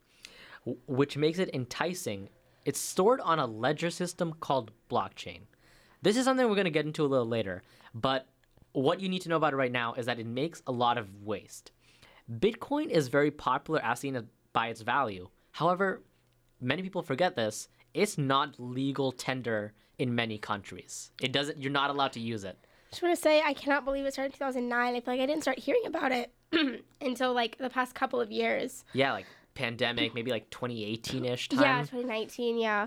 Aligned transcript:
which 0.87 1.17
makes 1.17 1.39
it 1.39 1.55
enticing. 1.55 2.29
It's 2.65 2.79
stored 2.79 3.21
on 3.23 3.39
a 3.39 3.47
ledger 3.47 3.91
system 3.91 4.35
called 4.35 4.71
blockchain. 4.91 5.41
This 6.03 6.17
is 6.17 6.25
something 6.25 6.47
we're 6.47 6.55
going 6.55 6.65
to 6.65 6.71
get 6.71 6.87
into 6.87 7.05
a 7.05 7.09
little 7.09 7.27
later, 7.27 7.63
but 7.95 8.29
what 8.73 9.01
you 9.01 9.09
need 9.09 9.23
to 9.23 9.29
know 9.29 9.37
about 9.37 9.53
it 9.53 9.57
right 9.57 9.73
now 9.73 9.95
is 9.95 10.07
that 10.07 10.21
it 10.21 10.27
makes 10.27 10.63
a 10.67 10.73
lot 10.73 10.99
of 10.99 11.23
waste. 11.23 11.73
Bitcoin 12.39 12.89
is 12.89 13.09
very 13.09 13.31
popular 13.31 13.81
as 13.83 14.01
seen 14.01 14.29
by 14.53 14.69
its 14.69 14.83
value. 14.83 15.29
However, 15.53 16.03
many 16.61 16.83
people 16.83 17.03
forget 17.03 17.35
this. 17.35 17.69
It's 17.93 18.19
not 18.19 18.55
legal 18.59 19.11
tender 19.11 19.73
in 20.01 20.15
many 20.15 20.39
countries. 20.39 21.13
It 21.21 21.31
doesn't. 21.31 21.61
You're 21.61 21.71
not 21.71 21.91
allowed 21.91 22.13
to 22.15 22.21
use 22.21 22.43
it. 22.43 22.59
I 22.63 22.91
just 22.91 23.03
want 23.03 23.15
to 23.15 23.23
say 23.23 23.43
I 23.43 23.53
cannot 23.53 23.85
believe 23.85 24.07
it 24.07 24.15
started 24.15 24.33
in 24.33 24.39
2009. 24.39 24.95
I 24.95 25.01
feel 25.01 25.15
like 25.15 25.21
I 25.21 25.27
didn't 25.27 25.43
start 25.43 25.59
hearing 25.59 25.83
about 25.87 26.11
it 26.11 26.33
until 27.01 27.35
like 27.35 27.59
the 27.59 27.71
past 27.71 27.95
couple 27.95 28.21
of 28.21 28.33
years. 28.33 28.85
Yeah, 28.95 29.13
like 29.13 29.27
pandemic, 29.55 30.15
maybe 30.15 30.31
like 30.31 30.49
2018-ish 30.51 31.51
time. 31.51 31.61
Yeah, 31.61 31.81
2019, 31.83 32.59
yeah. 32.59 32.87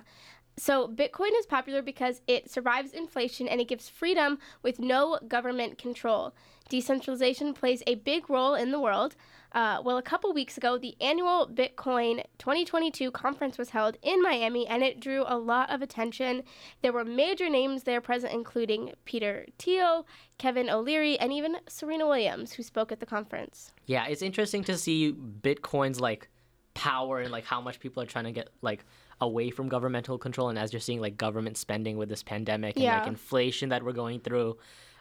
So 0.58 0.88
Bitcoin 0.88 1.32
is 1.38 1.46
popular 1.46 1.82
because 1.82 2.22
it 2.28 2.50
survives 2.50 2.92
inflation 2.92 3.48
and 3.48 3.60
it 3.60 3.68
gives 3.68 3.90
freedom 3.90 4.40
with 4.62 4.80
no 4.80 5.20
government 5.28 5.78
control. 5.78 6.34
Decentralization 6.70 7.54
plays 7.54 7.84
a 7.86 7.96
big 7.96 8.30
role 8.30 8.54
in 8.56 8.72
the 8.72 8.80
world. 8.80 9.16
Uh, 9.52 9.80
well, 9.84 9.98
a 9.98 10.02
couple 10.02 10.34
weeks 10.34 10.58
ago, 10.58 10.78
the 10.78 10.96
annual 11.00 11.48
Bitcoin 11.48 12.24
2022 12.40 13.12
conference 13.12 13.58
was 13.58 13.70
held 13.70 13.98
in 14.02 14.22
Miami 14.22 14.66
and 14.68 14.82
it 14.82 15.00
drew 15.00 15.24
a 15.28 15.38
lot 15.38 15.70
of 15.70 15.82
attention. 15.82 16.44
There 16.82 16.92
were 16.92 17.06
major 17.06 17.50
names 17.50 17.84
there 17.84 18.02
present, 18.02 18.34
including 18.34 18.94
Peter 19.06 19.46
Thiel, 19.60 20.08
Kevin 20.40 20.70
O'Leary, 20.70 21.20
and 21.20 21.32
even 21.32 21.58
Serena 21.68 22.08
Williams, 22.08 22.54
who 22.54 22.64
spoke 22.64 22.92
at 22.92 23.00
the 23.00 23.06
conference. 23.06 23.72
Yeah, 23.86 24.08
it's 24.08 24.24
interesting 24.24 24.64
to 24.64 24.78
see 24.78 25.14
Bitcoin's 25.14 26.00
like 26.00 26.30
power 26.74 27.20
and 27.20 27.32
like 27.32 27.46
how 27.46 27.62
much 27.62 27.80
people 27.80 28.02
are 28.02 28.08
trying 28.08 28.26
to 28.26 28.32
get 28.32 28.50
like 28.64 28.84
away 29.24 29.50
from 29.50 29.68
governmental 29.70 30.18
control 30.18 30.50
and 30.50 30.60
as 30.60 30.72
you're 30.72 30.80
seeing 30.80 31.02
like 31.02 31.18
government 31.18 31.58
spending 31.58 31.98
with 31.98 32.10
this 32.10 32.24
pandemic 32.24 32.76
and 32.76 32.86
like 32.86 33.08
inflation 33.08 33.70
that 33.70 33.84
we're 33.84 33.94
going 33.94 34.20
through, 34.20 34.58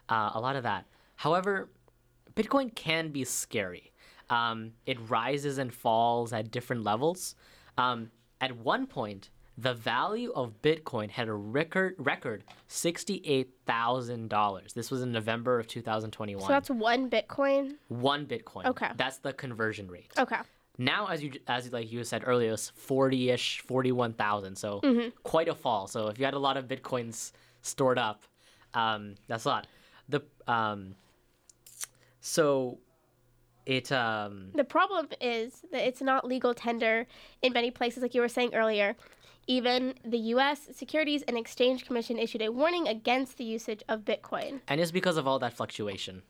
uh, 0.09 0.31
a 0.33 0.39
lot 0.39 0.55
of 0.55 0.63
that. 0.63 0.85
However, 1.15 1.69
Bitcoin 2.35 2.73
can 2.73 3.09
be 3.11 3.23
scary. 3.23 3.91
Um, 4.29 4.71
it 4.85 4.97
rises 5.09 5.57
and 5.57 5.73
falls 5.73 6.33
at 6.33 6.49
different 6.49 6.83
levels. 6.83 7.35
Um, 7.77 8.09
at 8.41 8.57
one 8.57 8.87
point, 8.87 9.29
the 9.57 9.73
value 9.73 10.31
of 10.33 10.61
Bitcoin 10.61 11.09
had 11.11 11.27
a 11.27 11.33
record 11.33 11.95
record 11.99 12.43
sixty-eight 12.67 13.51
thousand 13.67 14.29
dollars. 14.29 14.73
This 14.73 14.89
was 14.89 15.03
in 15.03 15.11
November 15.11 15.59
of 15.59 15.67
two 15.67 15.81
thousand 15.81 16.11
twenty-one. 16.11 16.47
So 16.47 16.53
that's 16.53 16.69
one 16.69 17.09
Bitcoin. 17.09 17.75
one 17.89 18.25
Bitcoin. 18.25 18.65
Okay. 18.65 18.89
That's 18.97 19.19
the 19.19 19.33
conversion 19.33 19.87
rate. 19.87 20.11
Okay. 20.17 20.37
Now, 20.77 21.07
as 21.07 21.21
you 21.23 21.31
as 21.47 21.71
like 21.71 21.91
you 21.91 22.03
said 22.03 22.23
earlier, 22.25 22.53
it's 22.53 22.69
forty 22.69 23.29
ish, 23.29 23.61
forty 23.61 23.91
one 23.91 24.13
thousand. 24.13 24.55
So 24.57 24.81
Mm-hmm. 24.81 25.09
quite 25.23 25.47
a 25.47 25.55
fall. 25.55 25.87
So 25.87 26.07
if 26.07 26.17
you 26.19 26.25
had 26.25 26.33
a 26.33 26.39
lot 26.39 26.57
of 26.57 26.67
bitcoins 26.67 27.31
stored 27.61 27.99
up, 27.99 28.23
um, 28.73 29.15
that's 29.27 29.45
a 29.45 29.49
lot. 29.49 29.67
The 30.09 30.21
um, 30.47 30.95
so 32.21 32.79
it 33.65 33.91
um, 33.91 34.49
The 34.55 34.63
problem 34.63 35.07
is 35.21 35.63
that 35.71 35.87
it's 35.87 36.01
not 36.01 36.25
legal 36.25 36.53
tender 36.53 37.07
in 37.41 37.53
many 37.53 37.71
places, 37.71 38.01
like 38.01 38.13
you 38.13 38.21
were 38.21 38.27
saying 38.27 38.53
earlier. 38.53 38.95
Even 39.45 39.93
the 40.05 40.17
U.S. 40.35 40.69
Securities 40.73 41.21
and 41.23 41.37
Exchange 41.37 41.85
Commission 41.85 42.17
issued 42.17 42.41
a 42.41 42.49
warning 42.49 42.87
against 42.87 43.37
the 43.37 43.43
usage 43.43 43.83
of 43.89 44.01
Bitcoin. 44.05 44.61
and 44.69 44.79
it's 44.79 44.91
because 44.91 45.17
of 45.17 45.27
all 45.27 45.37
that 45.39 45.53
fluctuation. 45.53 46.21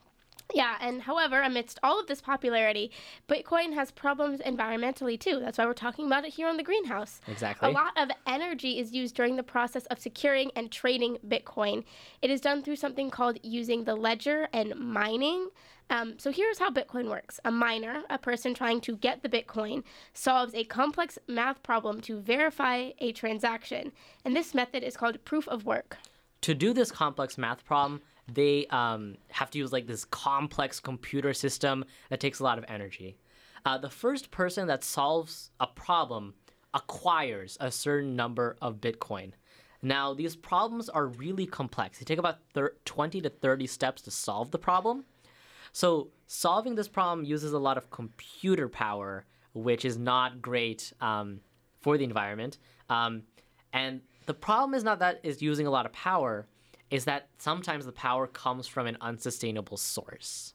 Yeah, 0.53 0.77
and 0.81 1.01
however, 1.01 1.41
amidst 1.41 1.79
all 1.81 1.99
of 1.99 2.07
this 2.07 2.21
popularity, 2.21 2.91
Bitcoin 3.27 3.73
has 3.73 3.91
problems 3.91 4.39
environmentally 4.41 5.19
too. 5.19 5.39
That's 5.39 5.57
why 5.57 5.65
we're 5.65 5.73
talking 5.73 6.05
about 6.05 6.25
it 6.25 6.33
here 6.33 6.47
on 6.47 6.57
the 6.57 6.63
greenhouse. 6.63 7.21
Exactly. 7.27 7.69
A 7.69 7.71
lot 7.71 7.93
of 7.97 8.09
energy 8.27 8.77
is 8.77 8.91
used 8.91 9.15
during 9.15 9.35
the 9.35 9.43
process 9.43 9.85
of 9.87 9.99
securing 9.99 10.51
and 10.55 10.71
trading 10.71 11.17
Bitcoin. 11.27 11.83
It 12.21 12.29
is 12.29 12.41
done 12.41 12.61
through 12.61 12.75
something 12.75 13.09
called 13.09 13.39
using 13.41 13.85
the 13.85 13.95
ledger 13.95 14.47
and 14.53 14.75
mining. 14.75 15.49
Um, 15.89 16.15
so 16.17 16.31
here's 16.31 16.59
how 16.59 16.69
Bitcoin 16.71 17.09
works 17.09 17.39
a 17.45 17.51
miner, 17.51 18.03
a 18.09 18.17
person 18.17 18.53
trying 18.53 18.79
to 18.81 18.95
get 18.95 19.23
the 19.23 19.29
Bitcoin, 19.29 19.83
solves 20.13 20.53
a 20.53 20.63
complex 20.65 21.17
math 21.27 21.63
problem 21.63 21.99
to 22.01 22.19
verify 22.19 22.91
a 22.99 23.11
transaction. 23.11 23.91
And 24.23 24.35
this 24.35 24.53
method 24.53 24.83
is 24.83 24.97
called 24.97 25.23
proof 25.25 25.47
of 25.47 25.65
work. 25.65 25.97
to 26.41 26.53
do 26.53 26.73
this 26.73 26.91
complex 26.91 27.37
math 27.37 27.63
problem, 27.65 28.01
they 28.31 28.65
um, 28.67 29.15
have 29.29 29.51
to 29.51 29.57
use 29.57 29.71
like 29.71 29.87
this 29.87 30.05
complex 30.05 30.79
computer 30.79 31.33
system 31.33 31.85
that 32.09 32.19
takes 32.19 32.39
a 32.39 32.43
lot 32.43 32.57
of 32.57 32.65
energy. 32.67 33.17
Uh, 33.65 33.77
the 33.77 33.89
first 33.89 34.31
person 34.31 34.67
that 34.67 34.83
solves 34.83 35.51
a 35.59 35.67
problem 35.67 36.33
acquires 36.73 37.57
a 37.59 37.71
certain 37.71 38.15
number 38.15 38.57
of 38.61 38.81
Bitcoin. 38.81 39.31
Now, 39.81 40.13
these 40.13 40.35
problems 40.35 40.89
are 40.89 41.07
really 41.07 41.45
complex. 41.45 41.99
They 41.99 42.05
take 42.05 42.19
about 42.19 42.39
thir- 42.53 42.75
20 42.85 43.21
to 43.21 43.29
30 43.29 43.67
steps 43.67 44.01
to 44.03 44.11
solve 44.11 44.51
the 44.51 44.57
problem. 44.57 45.05
So, 45.73 46.09
solving 46.27 46.75
this 46.75 46.87
problem 46.87 47.25
uses 47.25 47.51
a 47.51 47.59
lot 47.59 47.77
of 47.77 47.89
computer 47.89 48.69
power, 48.69 49.25
which 49.53 49.83
is 49.83 49.97
not 49.97 50.41
great 50.41 50.93
um, 51.01 51.41
for 51.81 51.97
the 51.97 52.03
environment. 52.05 52.59
Um, 52.89 53.23
and 53.73 54.01
the 54.25 54.33
problem 54.33 54.73
is 54.73 54.83
not 54.83 54.99
that 54.99 55.19
it's 55.23 55.41
using 55.41 55.67
a 55.67 55.71
lot 55.71 55.85
of 55.85 55.91
power, 55.91 56.47
is 56.93 57.05
that 57.05 57.27
sometimes 57.39 57.87
the 57.87 57.91
power 57.91 58.27
comes 58.27 58.67
from 58.67 58.85
an 58.85 58.95
unsustainable 59.01 59.77
source. 59.77 60.53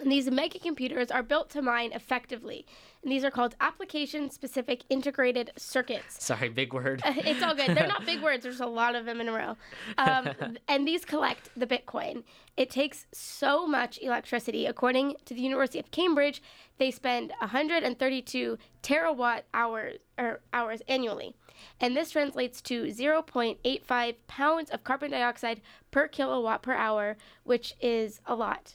And 0.00 0.10
these 0.10 0.30
mega 0.30 0.58
computers 0.58 1.10
are 1.10 1.22
built 1.22 1.50
to 1.50 1.62
mine 1.62 1.92
effectively. 1.92 2.66
And 3.02 3.12
these 3.12 3.24
are 3.24 3.30
called 3.30 3.54
application 3.60 4.30
specific 4.30 4.84
integrated 4.88 5.52
circuits. 5.56 6.24
Sorry, 6.24 6.48
big 6.48 6.72
word. 6.72 7.02
it's 7.06 7.42
all 7.42 7.54
good. 7.54 7.76
They're 7.76 7.86
not 7.86 8.04
big 8.04 8.22
words. 8.22 8.42
There's 8.42 8.60
a 8.60 8.66
lot 8.66 8.94
of 8.94 9.04
them 9.04 9.20
in 9.20 9.28
a 9.28 9.32
row. 9.32 9.56
Um, 9.98 10.56
and 10.68 10.86
these 10.86 11.04
collect 11.04 11.50
the 11.56 11.66
Bitcoin. 11.66 12.24
It 12.56 12.70
takes 12.70 13.06
so 13.12 13.66
much 13.66 13.98
electricity. 14.02 14.66
According 14.66 15.16
to 15.26 15.34
the 15.34 15.40
University 15.40 15.78
of 15.78 15.90
Cambridge, 15.90 16.42
they 16.78 16.90
spend 16.90 17.32
132 17.38 18.58
terawatt 18.82 19.42
hours 19.54 19.98
or 20.18 20.40
hours 20.52 20.82
annually. 20.88 21.34
And 21.80 21.96
this 21.96 22.10
translates 22.10 22.60
to 22.62 22.84
0.85 22.84 24.14
pounds 24.26 24.70
of 24.70 24.84
carbon 24.84 25.10
dioxide 25.10 25.60
per 25.90 26.08
kilowatt 26.08 26.62
per 26.62 26.74
hour, 26.74 27.16
which 27.44 27.74
is 27.80 28.20
a 28.26 28.34
lot. 28.34 28.74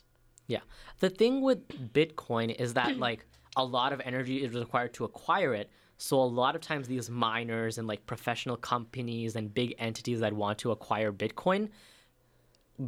Yeah. 0.53 0.63
The 1.00 1.09
thing 1.09 1.41
with 1.41 1.67
Bitcoin 1.94 2.55
is 2.65 2.73
that 2.79 2.97
like 3.07 3.25
a 3.55 3.63
lot 3.63 3.94
of 3.94 4.01
energy 4.11 4.38
is 4.45 4.53
required 4.53 4.94
to 4.95 5.03
acquire 5.03 5.53
it. 5.53 5.69
So 5.97 6.19
a 6.19 6.31
lot 6.41 6.55
of 6.55 6.61
times 6.61 6.88
these 6.88 7.09
miners 7.09 7.77
and 7.77 7.88
like 7.88 8.05
professional 8.05 8.57
companies 8.57 9.35
and 9.35 9.53
big 9.53 9.75
entities 9.77 10.19
that 10.21 10.33
want 10.33 10.57
to 10.59 10.71
acquire 10.71 11.11
Bitcoin 11.11 11.69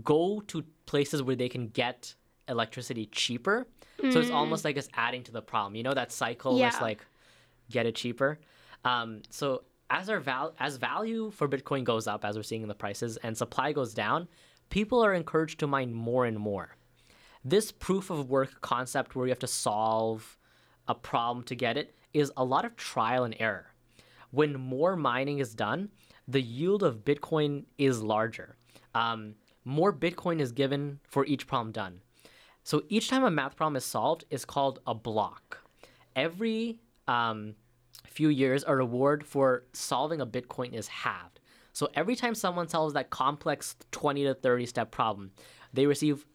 go 0.03 0.41
to 0.47 0.63
places 0.85 1.21
where 1.21 1.35
they 1.35 1.49
can 1.49 1.67
get 1.67 2.15
electricity 2.47 3.05
cheaper. 3.07 3.67
So 4.11 4.19
it's 4.19 4.29
almost 4.31 4.65
like 4.65 4.75
it's 4.77 4.89
adding 4.93 5.23
to 5.23 5.31
the 5.31 5.41
problem. 5.41 5.75
You 5.75 5.83
know 5.83 5.93
that 5.93 6.11
cycle 6.11 6.55
where 6.55 6.63
it's 6.67 6.81
like 6.81 7.05
get 7.71 7.85
it 7.85 7.95
cheaper. 7.95 8.39
Um, 8.83 9.21
so 9.29 9.63
as 9.89 10.09
our 10.09 10.19
val- 10.19 10.53
as 10.59 10.77
value 10.77 11.31
for 11.31 11.47
Bitcoin 11.47 11.83
goes 11.83 12.05
up, 12.07 12.25
as 12.25 12.35
we're 12.35 12.43
seeing 12.43 12.63
in 12.63 12.67
the 12.67 12.75
prices, 12.75 13.17
and 13.23 13.37
supply 13.37 13.71
goes 13.71 13.93
down, 13.93 14.27
people 14.69 15.03
are 15.05 15.13
encouraged 15.13 15.59
to 15.61 15.67
mine 15.67 15.93
more 15.93 16.25
and 16.25 16.37
more. 16.37 16.75
This 17.47 17.71
proof 17.71 18.09
of 18.09 18.27
work 18.27 18.59
concept, 18.61 19.15
where 19.15 19.27
you 19.27 19.31
have 19.31 19.39
to 19.39 19.47
solve 19.47 20.35
a 20.87 20.95
problem 20.95 21.43
to 21.45 21.55
get 21.55 21.77
it, 21.77 21.95
is 22.11 22.31
a 22.35 22.43
lot 22.43 22.65
of 22.65 22.75
trial 22.75 23.23
and 23.23 23.35
error. 23.39 23.67
When 24.31 24.59
more 24.59 24.95
mining 24.95 25.37
is 25.37 25.53
done, 25.53 25.89
the 26.27 26.41
yield 26.41 26.81
of 26.81 27.05
Bitcoin 27.05 27.65
is 27.77 28.01
larger. 28.01 28.57
Um, 28.95 29.35
more 29.63 29.93
Bitcoin 29.93 30.39
is 30.39 30.51
given 30.51 30.99
for 31.07 31.23
each 31.27 31.45
problem 31.45 31.71
done. 31.71 32.01
So 32.63 32.81
each 32.89 33.09
time 33.09 33.23
a 33.23 33.29
math 33.29 33.55
problem 33.55 33.75
is 33.75 33.85
solved 33.85 34.25
is 34.31 34.43
called 34.43 34.79
a 34.87 34.95
block. 34.95 35.59
Every 36.15 36.79
um, 37.07 37.53
few 38.07 38.29
years, 38.29 38.63
a 38.65 38.75
reward 38.75 39.23
for 39.23 39.65
solving 39.71 40.19
a 40.19 40.25
Bitcoin 40.25 40.73
is 40.73 40.87
halved. 40.87 41.39
So 41.73 41.89
every 41.93 42.15
time 42.15 42.33
someone 42.33 42.69
solves 42.69 42.95
that 42.95 43.11
complex 43.11 43.75
20 43.91 44.23
to 44.23 44.33
30 44.33 44.65
step 44.65 44.89
problem, 44.89 45.31
they 45.73 45.85
receive 45.85 46.25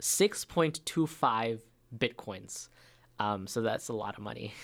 6.25 0.00 1.60
Bitcoins. 1.96 2.68
Um, 3.18 3.46
so 3.46 3.60
that's 3.60 3.88
a 3.88 3.92
lot 3.92 4.16
of 4.16 4.22
money. 4.22 4.54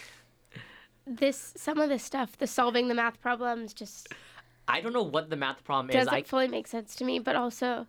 This 1.06 1.52
some 1.56 1.78
of 1.78 1.88
this 1.88 2.02
stuff, 2.02 2.36
the 2.36 2.46
solving 2.46 2.88
the 2.88 2.94
math 2.94 3.20
problems, 3.20 3.72
just 3.72 4.08
I 4.66 4.80
don't 4.80 4.92
know 4.92 5.02
what 5.02 5.30
the 5.30 5.36
math 5.36 5.62
problem 5.62 5.90
is. 5.90 6.04
doesn't 6.04 6.26
fully 6.26 6.48
make 6.48 6.66
sense 6.66 6.96
to 6.96 7.04
me. 7.04 7.18
But 7.20 7.36
also, 7.36 7.86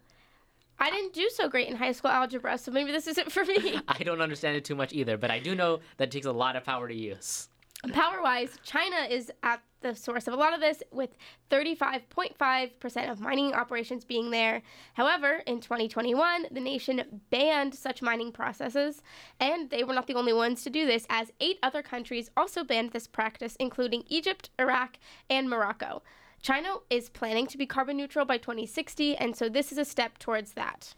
I 0.80 0.92
didn't 0.92 1.14
do 1.14 1.28
so 1.30 1.50
great 1.50 1.68
in 1.68 1.76
high 1.76 1.94
school 1.94 2.12
algebra, 2.12 2.58
so 2.58 2.72
maybe 2.72 2.92
this 2.92 3.08
isn't 3.08 3.32
for 3.32 3.44
me. 3.44 3.80
I 3.88 4.04
don't 4.04 4.22
understand 4.22 4.56
it 4.56 4.66
too 4.66 4.76
much 4.76 4.94
either, 4.94 5.18
but 5.18 5.32
I 5.32 5.40
do 5.40 5.56
know 5.56 5.80
that 5.98 6.10
it 6.10 6.12
takes 6.12 6.28
a 6.28 6.32
lot 6.32 6.56
of 6.56 6.64
power 6.64 6.88
to 6.88 6.94
use. 6.94 7.50
Power 7.94 8.22
wise, 8.22 8.58
China 8.64 9.08
is 9.10 9.32
at 9.44 9.62
the 9.82 9.96
source 9.96 10.28
of 10.28 10.34
a 10.34 10.38
lot 10.38 10.54
of 10.54 10.60
this, 10.60 10.82
with 10.92 11.16
35.5% 11.50 13.12
of 13.12 13.20
mining 13.20 13.54
operations 13.54 14.04
being 14.06 14.32
there. 14.32 14.62
However, 14.94 15.44
in 15.46 15.60
2021, 15.60 16.48
the 16.52 16.60
nation 16.60 17.22
banned 17.30 17.76
such 17.76 18.02
mining 18.02 18.32
processes, 18.32 19.02
and 19.40 19.70
they 19.70 19.84
were 19.84 19.94
not 19.94 20.08
the 20.08 20.16
only 20.16 20.34
ones 20.34 20.64
to 20.64 20.70
do 20.70 20.86
this, 20.86 21.06
as 21.10 21.32
eight 21.40 21.60
other 21.62 21.82
countries 21.82 22.30
also 22.36 22.64
banned 22.64 22.92
this 22.92 23.08
practice, 23.08 23.56
including 23.60 24.04
Egypt, 24.08 24.50
Iraq, 24.60 24.98
and 25.30 25.50
Morocco. 25.50 26.02
China 26.42 26.76
is 26.90 27.10
planning 27.10 27.48
to 27.48 27.58
be 27.58 27.66
carbon 27.66 27.98
neutral 27.98 28.26
by 28.26 28.38
2060, 28.38 29.16
and 29.18 29.36
so 29.36 29.50
this 29.50 29.72
is 29.72 29.78
a 29.78 29.86
step 29.86 30.18
towards 30.18 30.54
that. 30.54 30.94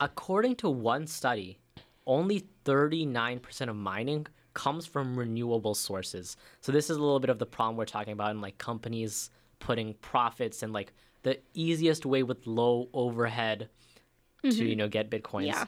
According 0.00 0.56
to 0.56 0.70
one 0.70 1.06
study, 1.06 1.58
only 2.06 2.44
39% 2.64 3.68
of 3.68 3.76
mining 3.76 4.26
comes 4.54 4.86
from 4.86 5.16
renewable 5.16 5.74
sources. 5.74 6.36
So 6.60 6.72
this 6.72 6.88
is 6.90 6.96
a 6.96 7.00
little 7.00 7.20
bit 7.20 7.30
of 7.30 7.38
the 7.38 7.46
problem 7.46 7.76
we're 7.76 7.84
talking 7.84 8.12
about 8.12 8.30
in 8.30 8.40
like 8.40 8.58
companies 8.58 9.30
putting 9.58 9.94
profits 9.94 10.62
and 10.62 10.72
like 10.72 10.92
the 11.22 11.38
easiest 11.54 12.06
way 12.06 12.22
with 12.22 12.46
low 12.46 12.88
overhead 12.92 13.68
to 14.42 14.64
you 14.64 14.76
know 14.76 14.88
get 14.88 15.10
bitcoins. 15.10 15.46
Yeah. 15.46 15.64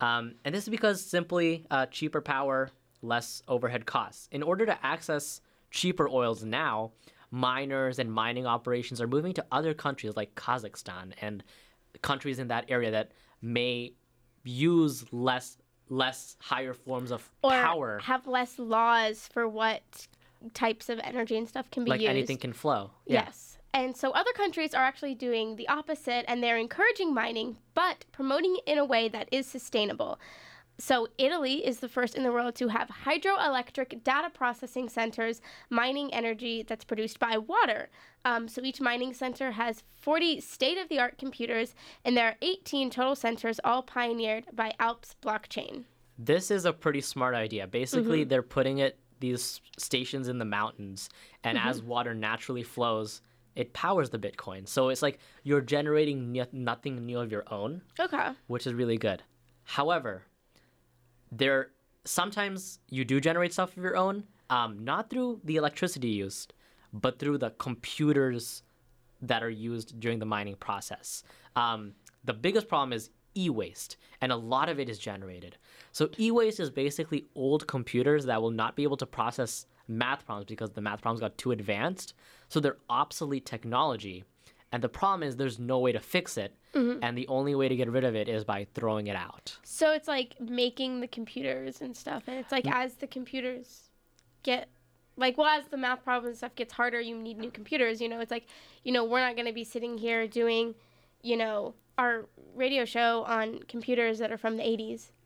Um, 0.00 0.34
and 0.44 0.54
this 0.54 0.64
is 0.64 0.70
because 0.70 1.04
simply 1.04 1.66
uh, 1.70 1.86
cheaper 1.86 2.20
power, 2.20 2.70
less 3.02 3.42
overhead 3.48 3.86
costs. 3.86 4.28
In 4.32 4.42
order 4.42 4.64
to 4.66 4.86
access 4.86 5.40
cheaper 5.70 6.08
oils 6.08 6.42
now, 6.42 6.92
miners 7.30 7.98
and 7.98 8.10
mining 8.10 8.46
operations 8.46 9.00
are 9.00 9.06
moving 9.06 9.34
to 9.34 9.44
other 9.52 9.74
countries 9.74 10.16
like 10.16 10.34
Kazakhstan 10.34 11.12
and 11.20 11.44
countries 12.02 12.38
in 12.38 12.48
that 12.48 12.64
area 12.68 12.90
that 12.90 13.12
may 13.42 13.92
use 14.44 15.04
less 15.12 15.58
less 15.90 16.36
higher 16.40 16.72
forms 16.72 17.10
of 17.10 17.28
Or 17.42 17.50
power 17.50 17.98
have 18.02 18.26
less 18.26 18.58
laws 18.58 19.28
for 19.32 19.46
what 19.46 19.82
types 20.54 20.88
of 20.88 20.98
energy 21.04 21.36
and 21.36 21.46
stuff 21.46 21.70
can 21.70 21.84
be 21.84 21.90
like 21.90 22.00
used. 22.00 22.10
anything 22.10 22.38
can 22.38 22.52
flow 22.54 22.90
yeah 23.06 23.24
Yes. 23.26 23.58
And 23.72 23.96
so 23.96 24.10
other 24.10 24.32
countries 24.32 24.74
are 24.74 24.82
actually 24.82 25.14
doing 25.14 25.54
the 25.54 25.68
opposite 25.68 26.24
and 26.26 26.42
they're 26.42 26.56
encouraging 26.56 27.14
mining, 27.14 27.56
but 27.74 28.04
promoting 28.10 28.56
it 28.56 28.72
in 28.72 28.78
a 28.78 28.84
way 28.84 29.08
that 29.08 29.28
is 29.30 29.46
sustainable. 29.46 30.18
So, 30.80 31.08
Italy 31.18 31.64
is 31.64 31.78
the 31.80 31.88
first 31.88 32.14
in 32.16 32.22
the 32.22 32.32
world 32.32 32.54
to 32.56 32.68
have 32.68 32.88
hydroelectric 32.88 34.02
data 34.02 34.30
processing 34.30 34.88
centers 34.88 35.40
mining 35.68 36.12
energy 36.12 36.64
that's 36.66 36.84
produced 36.84 37.18
by 37.20 37.36
water. 37.38 37.90
Um, 38.24 38.48
so, 38.48 38.62
each 38.62 38.80
mining 38.80 39.12
center 39.14 39.52
has 39.52 39.82
40 39.96 40.40
state 40.40 40.78
of 40.78 40.88
the 40.88 40.98
art 40.98 41.18
computers, 41.18 41.74
and 42.04 42.16
there 42.16 42.26
are 42.28 42.36
18 42.42 42.90
total 42.90 43.14
centers, 43.14 43.60
all 43.62 43.82
pioneered 43.82 44.44
by 44.52 44.72
Alps 44.80 45.14
blockchain. 45.22 45.84
this 46.18 46.50
is 46.50 46.64
a 46.64 46.72
pretty 46.72 47.00
smart 47.00 47.34
idea 47.34 47.66
basically 47.66 48.20
Mm-hmm. 48.20 48.28
they're 48.28 48.42
putting 48.42 48.78
it 48.78 48.98
these 49.20 49.60
stations 49.78 50.28
in 50.28 50.38
the 50.38 50.44
mountains 50.44 51.08
and 51.44 51.56
Mm-hmm. 51.58 51.68
as 51.68 51.82
water 51.82 52.14
naturally 52.14 52.62
flows 52.62 53.22
it 53.56 53.72
powers 53.72 54.10
the 54.10 54.18
bitcoin 54.18 54.68
so 54.68 54.88
it's 54.90 55.00
like 55.02 55.18
you're 55.44 55.60
generating 55.62 56.36
n- 56.38 56.46
nothing 56.52 56.94
new 57.06 57.18
of 57.18 57.32
your 57.32 57.44
own 57.50 57.80
Okay. 57.98 58.28
which 58.48 58.66
is 58.66 58.74
really 58.74 58.98
good. 58.98 59.22
However, 59.64 60.24
there 61.32 61.70
sometimes 62.04 62.80
you 62.88 63.04
do 63.04 63.20
generate 63.20 63.52
stuff 63.52 63.76
of 63.76 63.82
your 63.82 63.96
own, 63.96 64.24
um, 64.48 64.84
not 64.84 65.10
through 65.10 65.40
the 65.44 65.56
electricity 65.56 66.08
used, 66.08 66.54
but 66.92 67.18
through 67.18 67.38
the 67.38 67.50
computers 67.50 68.62
that 69.22 69.42
are 69.42 69.50
used 69.50 70.00
during 70.00 70.18
the 70.18 70.26
mining 70.26 70.56
process. 70.56 71.22
Um, 71.56 71.92
the 72.24 72.32
biggest 72.32 72.68
problem 72.68 72.92
is 72.92 73.10
e-waste, 73.36 73.96
and 74.20 74.32
a 74.32 74.36
lot 74.36 74.68
of 74.68 74.80
it 74.80 74.88
is 74.88 74.98
generated. 74.98 75.56
So 75.92 76.10
e-waste 76.18 76.58
is 76.58 76.70
basically 76.70 77.26
old 77.34 77.66
computers 77.66 78.24
that 78.26 78.42
will 78.42 78.50
not 78.50 78.76
be 78.76 78.82
able 78.82 78.96
to 78.96 79.06
process 79.06 79.66
math 79.86 80.24
problems 80.24 80.46
because 80.46 80.70
the 80.70 80.80
math 80.80 81.02
problems 81.02 81.20
got 81.20 81.38
too 81.38 81.52
advanced. 81.52 82.14
So 82.48 82.60
they're 82.60 82.78
obsolete 82.88 83.46
technology. 83.46 84.24
And 84.72 84.82
the 84.82 84.88
problem 84.88 85.22
is 85.22 85.36
there's 85.36 85.58
no 85.58 85.78
way 85.78 85.92
to 85.92 86.00
fix 86.00 86.36
it, 86.36 86.54
mm-hmm. 86.74 87.00
and 87.02 87.18
the 87.18 87.26
only 87.26 87.54
way 87.54 87.68
to 87.68 87.74
get 87.74 87.90
rid 87.90 88.04
of 88.04 88.14
it 88.14 88.28
is 88.28 88.44
by 88.44 88.66
throwing 88.74 89.08
it 89.08 89.16
out. 89.16 89.56
So 89.64 89.92
it's 89.92 90.06
like 90.06 90.40
making 90.40 91.00
the 91.00 91.08
computers 91.08 91.80
and 91.80 91.96
stuff, 91.96 92.24
and 92.28 92.38
it's 92.38 92.52
like 92.52 92.64
mm. 92.64 92.72
as 92.72 92.94
the 92.94 93.08
computers 93.08 93.90
get 94.42 94.68
like 95.16 95.36
well 95.36 95.48
as 95.48 95.66
the 95.68 95.76
math 95.76 96.04
problems 96.04 96.28
and 96.28 96.36
stuff 96.38 96.54
gets 96.54 96.72
harder, 96.72 97.00
you 97.00 97.16
need 97.16 97.38
new 97.38 97.50
computers. 97.50 98.00
You 98.00 98.08
know, 98.08 98.20
it's 98.20 98.30
like 98.30 98.46
you 98.84 98.92
know 98.92 99.04
we're 99.04 99.20
not 99.20 99.34
going 99.34 99.46
to 99.46 99.52
be 99.52 99.64
sitting 99.64 99.98
here 99.98 100.28
doing 100.28 100.74
you 101.22 101.36
know 101.36 101.74
our 101.98 102.26
radio 102.54 102.84
show 102.84 103.24
on 103.24 103.60
computers 103.68 104.18
that 104.18 104.30
are 104.32 104.38
from 104.38 104.56
the 104.56 104.62
80s. 104.62 104.78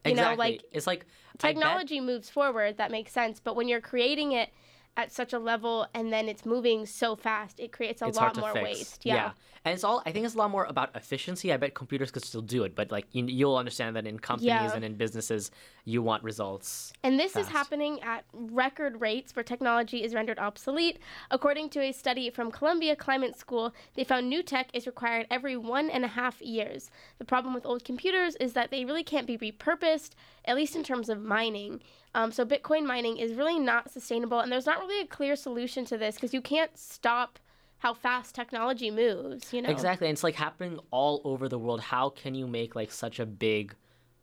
You 0.05 0.13
exactly. 0.13 0.23
know, 0.23 0.35
like 0.37 0.63
it's 0.73 0.87
like 0.87 1.05
I 1.05 1.33
bet- 1.33 1.41
technology 1.41 2.01
moves 2.01 2.31
forward. 2.31 2.79
That 2.79 2.91
makes 2.91 3.13
sense, 3.13 3.41
but 3.41 3.57
when 3.57 3.69
you're 3.69 3.83
creating 3.83 4.33
it 4.33 4.51
at 4.97 5.13
such 5.13 5.33
a 5.33 5.39
level 5.39 5.87
and 5.95 6.13
then 6.13 6.29
it's 6.29 6.45
moving 6.47 6.87
so 6.87 7.17
fast, 7.17 7.59
it 7.61 7.73
creates 7.73 8.01
a 8.03 8.07
it's 8.07 8.17
lot 8.19 8.37
more 8.37 8.53
fix. 8.53 8.65
waste. 8.65 9.07
Yeah. 9.07 9.33
and 9.65 9.75
it's 9.75 9.83
all. 9.85 10.03
I 10.07 10.13
think 10.13 10.25
it's 10.27 10.35
a 10.35 10.39
lot 10.39 10.51
more 10.51 10.65
about 10.65 10.95
efficiency. 10.95 11.53
I 11.53 11.57
bet 11.57 11.75
computers 11.75 12.11
could 12.11 12.25
still 12.25 12.43
do 12.43 12.65
it, 12.65 12.75
but 12.77 12.91
like 12.93 13.07
you, 13.13 13.25
you'll 13.27 13.57
understand 13.57 13.97
that 13.97 14.07
in 14.07 14.19
companies 14.19 14.47
Yeah. 14.49 14.73
and 14.75 14.85
in 14.85 14.95
businesses, 14.95 15.51
you 15.85 16.03
want 16.03 16.23
results. 16.23 16.93
And 17.03 17.21
this 17.21 17.37
is 17.37 17.49
happening 17.49 18.01
at 18.03 18.25
record 18.33 19.01
rates 19.03 19.37
where 19.37 19.43
technology 19.43 20.03
is 20.03 20.15
rendered 20.15 20.39
obsolete. 20.39 20.99
According 21.31 21.69
to 21.71 21.81
a 21.81 21.93
study 21.93 22.31
from 22.31 22.51
Columbia 22.51 22.97
Climate 22.97 23.39
School, 23.39 23.75
they 23.95 24.05
found 24.05 24.29
new 24.29 24.43
tech 24.43 24.69
is 24.73 24.87
required 24.87 25.27
every 25.31 25.57
one 25.59 25.91
and 25.91 26.05
a 26.05 26.09
half 26.09 26.41
years. 26.41 26.91
The 27.19 27.27
problem 27.27 27.53
with 27.53 27.67
old 27.67 27.85
computers 27.85 28.35
is 28.37 28.55
that 28.55 28.71
they 28.71 28.87
really 28.87 29.05
can't 29.05 29.27
be 29.27 29.37
repurposed, 29.37 30.11
at 30.47 30.57
least 30.57 30.75
in 30.75 30.85
terms 30.85 31.11
of 31.11 31.21
mining. 31.21 31.83
Um, 32.15 32.33
so 32.33 32.47
Bitcoin 32.47 32.87
mining 32.87 33.19
is 33.19 33.35
really 33.35 33.59
not 33.59 33.91
sustainable, 33.91 34.41
and 34.41 34.51
there's 34.51 34.67
not 34.67 34.79
really 34.79 35.03
a 35.03 35.07
clear 35.07 35.37
solution 35.37 35.85
to 35.87 35.99
this 35.99 36.15
because 36.15 36.33
you 36.33 36.41
can't 36.41 36.79
stop 36.79 37.39
how 37.79 37.93
fast 37.93 38.35
technology 38.35 38.91
moves. 38.91 39.53
You 39.53 39.61
know, 39.61 39.69
Exactly, 39.69 40.07
and 40.07 40.15
it's 40.15 40.25
like 40.25 40.37
happening 40.37 40.81
all 40.91 41.21
over 41.25 41.47
the 41.49 41.59
world. 41.59 41.83
How 41.83 42.09
can 42.09 42.35
you 42.35 42.47
make 42.47 42.75
like 42.75 42.91
such 42.91 43.19
a 43.21 43.27
big 43.27 43.75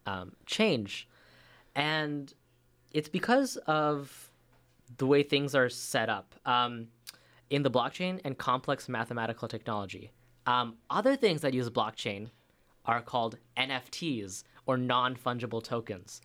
um, 0.07 0.31
change? 0.47 1.07
And 1.75 2.33
it's 2.91 3.09
because 3.09 3.57
of 3.67 4.31
the 4.97 5.05
way 5.05 5.23
things 5.23 5.55
are 5.55 5.69
set 5.69 6.09
up 6.09 6.35
um, 6.45 6.87
in 7.49 7.63
the 7.63 7.71
blockchain 7.71 8.19
and 8.23 8.37
complex 8.37 8.89
mathematical 8.89 9.47
technology. 9.47 10.11
Um, 10.45 10.75
other 10.89 11.15
things 11.15 11.41
that 11.41 11.53
use 11.53 11.69
blockchain 11.69 12.29
are 12.85 13.01
called 13.01 13.37
NFTs 13.57 14.43
or 14.65 14.77
non 14.77 15.15
fungible 15.15 15.63
tokens. 15.63 16.21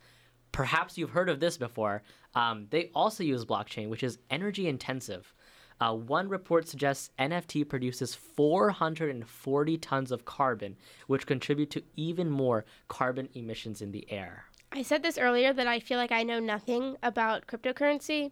Perhaps 0.51 0.97
you've 0.97 1.11
heard 1.11 1.29
of 1.29 1.39
this 1.39 1.57
before. 1.57 2.01
Um, 2.33 2.67
they 2.69 2.89
also 2.95 3.23
use 3.23 3.45
blockchain, 3.45 3.89
which 3.89 4.03
is 4.03 4.19
energy 4.29 4.67
intensive. 4.67 5.33
Uh, 5.79 5.93
one 5.93 6.27
report 6.27 6.67
suggests 6.67 7.11
NFT 7.19 7.67
produces 7.69 8.15
440 8.15 9.77
tons 9.77 10.11
of 10.11 10.25
carbon, 10.25 10.75
which 11.05 11.27
contribute 11.27 11.69
to 11.71 11.83
even 11.95 12.29
more 12.31 12.65
carbon 12.87 13.29
emissions 13.35 13.81
in 13.81 13.91
the 13.91 14.11
air. 14.11 14.45
I 14.71 14.81
said 14.81 15.03
this 15.03 15.17
earlier 15.17 15.53
that 15.53 15.67
I 15.67 15.79
feel 15.79 15.97
like 15.97 16.11
I 16.11 16.23
know 16.23 16.39
nothing 16.39 16.97
about 17.01 17.47
cryptocurrency, 17.47 18.31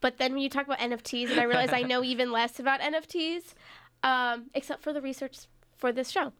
but 0.00 0.18
then 0.18 0.32
when 0.32 0.42
you 0.42 0.50
talk 0.50 0.66
about 0.66 0.80
NFTs, 0.80 1.30
and 1.30 1.40
I 1.40 1.44
realize 1.44 1.72
I 1.72 1.82
know 1.82 2.02
even 2.04 2.32
less 2.32 2.58
about 2.58 2.80
NFTs, 2.80 3.54
um, 4.02 4.50
except 4.54 4.82
for 4.82 4.92
the 4.92 5.00
research 5.00 5.46
for 5.76 5.92
this 5.92 6.10
show. 6.10 6.32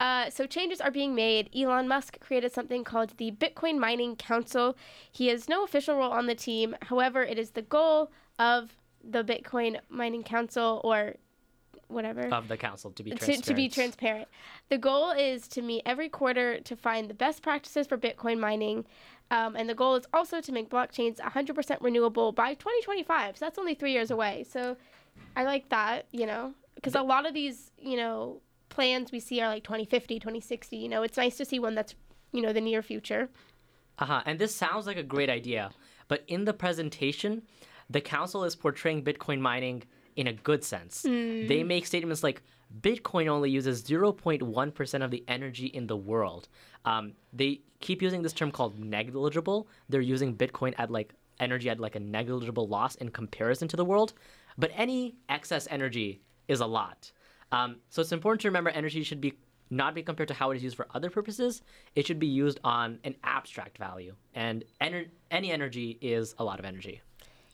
Uh, 0.00 0.30
so 0.30 0.46
changes 0.46 0.80
are 0.80 0.90
being 0.90 1.14
made. 1.14 1.50
Elon 1.54 1.88
Musk 1.88 2.18
created 2.20 2.52
something 2.52 2.84
called 2.84 3.16
the 3.16 3.30
Bitcoin 3.30 3.78
Mining 3.78 4.16
Council. 4.16 4.76
He 5.10 5.28
has 5.28 5.48
no 5.48 5.64
official 5.64 5.96
role 5.96 6.12
on 6.12 6.26
the 6.26 6.34
team. 6.34 6.74
However, 6.82 7.22
it 7.22 7.38
is 7.38 7.50
the 7.50 7.62
goal 7.62 8.10
of 8.38 8.76
the 9.02 9.24
Bitcoin 9.24 9.78
Mining 9.88 10.22
Council 10.22 10.80
or 10.84 11.16
whatever 11.92 12.22
Of 12.32 12.48
the 12.48 12.56
council 12.56 12.90
to 12.92 13.02
be 13.02 13.10
to, 13.10 13.16
transparent. 13.16 13.44
to 13.44 13.54
be 13.54 13.68
transparent. 13.68 14.28
The 14.68 14.78
goal 14.78 15.10
is 15.10 15.48
to 15.48 15.62
meet 15.62 15.82
every 15.86 16.08
quarter 16.08 16.60
to 16.60 16.76
find 16.76 17.08
the 17.08 17.14
best 17.14 17.42
practices 17.42 17.86
for 17.86 17.96
Bitcoin 17.98 18.38
mining. 18.38 18.84
Um, 19.30 19.56
and 19.56 19.68
the 19.68 19.74
goal 19.74 19.96
is 19.96 20.06
also 20.12 20.40
to 20.40 20.52
make 20.52 20.68
blockchains 20.68 21.16
100% 21.16 21.78
renewable 21.80 22.32
by 22.32 22.54
2025. 22.54 23.38
So 23.38 23.44
that's 23.44 23.58
only 23.58 23.74
three 23.74 23.92
years 23.92 24.10
away. 24.10 24.44
So 24.48 24.76
I 25.36 25.44
like 25.44 25.68
that, 25.70 26.06
you 26.12 26.26
know, 26.26 26.54
because 26.74 26.94
a 26.94 27.02
lot 27.02 27.26
of 27.26 27.32
these, 27.34 27.70
you 27.78 27.96
know, 27.96 28.40
plans 28.68 29.12
we 29.12 29.20
see 29.20 29.40
are 29.40 29.48
like 29.48 29.64
2050, 29.64 30.18
2060. 30.18 30.76
You 30.76 30.88
know, 30.88 31.02
it's 31.02 31.16
nice 31.16 31.36
to 31.38 31.44
see 31.44 31.58
one 31.58 31.74
that's, 31.74 31.94
you 32.32 32.42
know, 32.42 32.52
the 32.52 32.60
near 32.60 32.82
future. 32.82 33.28
Uh-huh. 33.98 34.22
And 34.26 34.38
this 34.38 34.54
sounds 34.54 34.86
like 34.86 34.96
a 34.96 35.02
great 35.02 35.30
idea, 35.30 35.70
but 36.08 36.24
in 36.26 36.44
the 36.44 36.52
presentation, 36.54 37.42
the 37.88 38.00
council 38.00 38.44
is 38.44 38.56
portraying 38.56 39.04
Bitcoin 39.04 39.40
mining 39.40 39.82
in 40.16 40.26
a 40.26 40.32
good 40.32 40.64
sense. 40.64 41.02
They 41.02 41.62
make 41.64 41.86
statements 41.86 42.22
like 42.22 42.42
Bitcoin 42.80 43.28
only 43.28 43.50
uses 43.50 43.82
0.1% 43.82 45.04
of 45.04 45.10
the 45.10 45.24
energy 45.28 45.66
in 45.66 45.86
the 45.86 45.96
world. 45.96 46.48
Um, 46.84 47.12
they 47.32 47.60
keep 47.80 48.00
using 48.02 48.22
this 48.22 48.32
term 48.32 48.50
called 48.50 48.78
negligible. 48.78 49.68
They're 49.88 50.00
using 50.00 50.36
Bitcoin 50.36 50.74
at 50.78 50.90
like 50.90 51.12
energy 51.40 51.68
at 51.70 51.80
like 51.80 51.96
a 51.96 52.00
negligible 52.00 52.68
loss 52.68 52.94
in 52.96 53.10
comparison 53.10 53.68
to 53.68 53.76
the 53.76 53.84
world. 53.84 54.14
But 54.58 54.70
any 54.74 55.16
excess 55.28 55.66
energy 55.70 56.22
is 56.48 56.60
a 56.60 56.66
lot. 56.66 57.10
Um, 57.50 57.76
so 57.90 58.00
it's 58.00 58.12
important 58.12 58.40
to 58.42 58.48
remember 58.48 58.70
energy 58.70 59.02
should 59.02 59.20
be 59.20 59.34
not 59.70 59.94
be 59.94 60.02
compared 60.02 60.28
to 60.28 60.34
how 60.34 60.50
it 60.50 60.56
is 60.56 60.62
used 60.62 60.76
for 60.76 60.86
other 60.94 61.08
purposes. 61.08 61.62
It 61.94 62.06
should 62.06 62.18
be 62.18 62.26
used 62.26 62.60
on 62.62 62.98
an 63.04 63.14
abstract 63.24 63.78
value, 63.78 64.14
and 64.34 64.64
ener- 64.82 65.08
any 65.30 65.50
energy 65.50 65.98
is 66.02 66.34
a 66.38 66.44
lot 66.44 66.58
of 66.58 66.66
energy. 66.66 67.00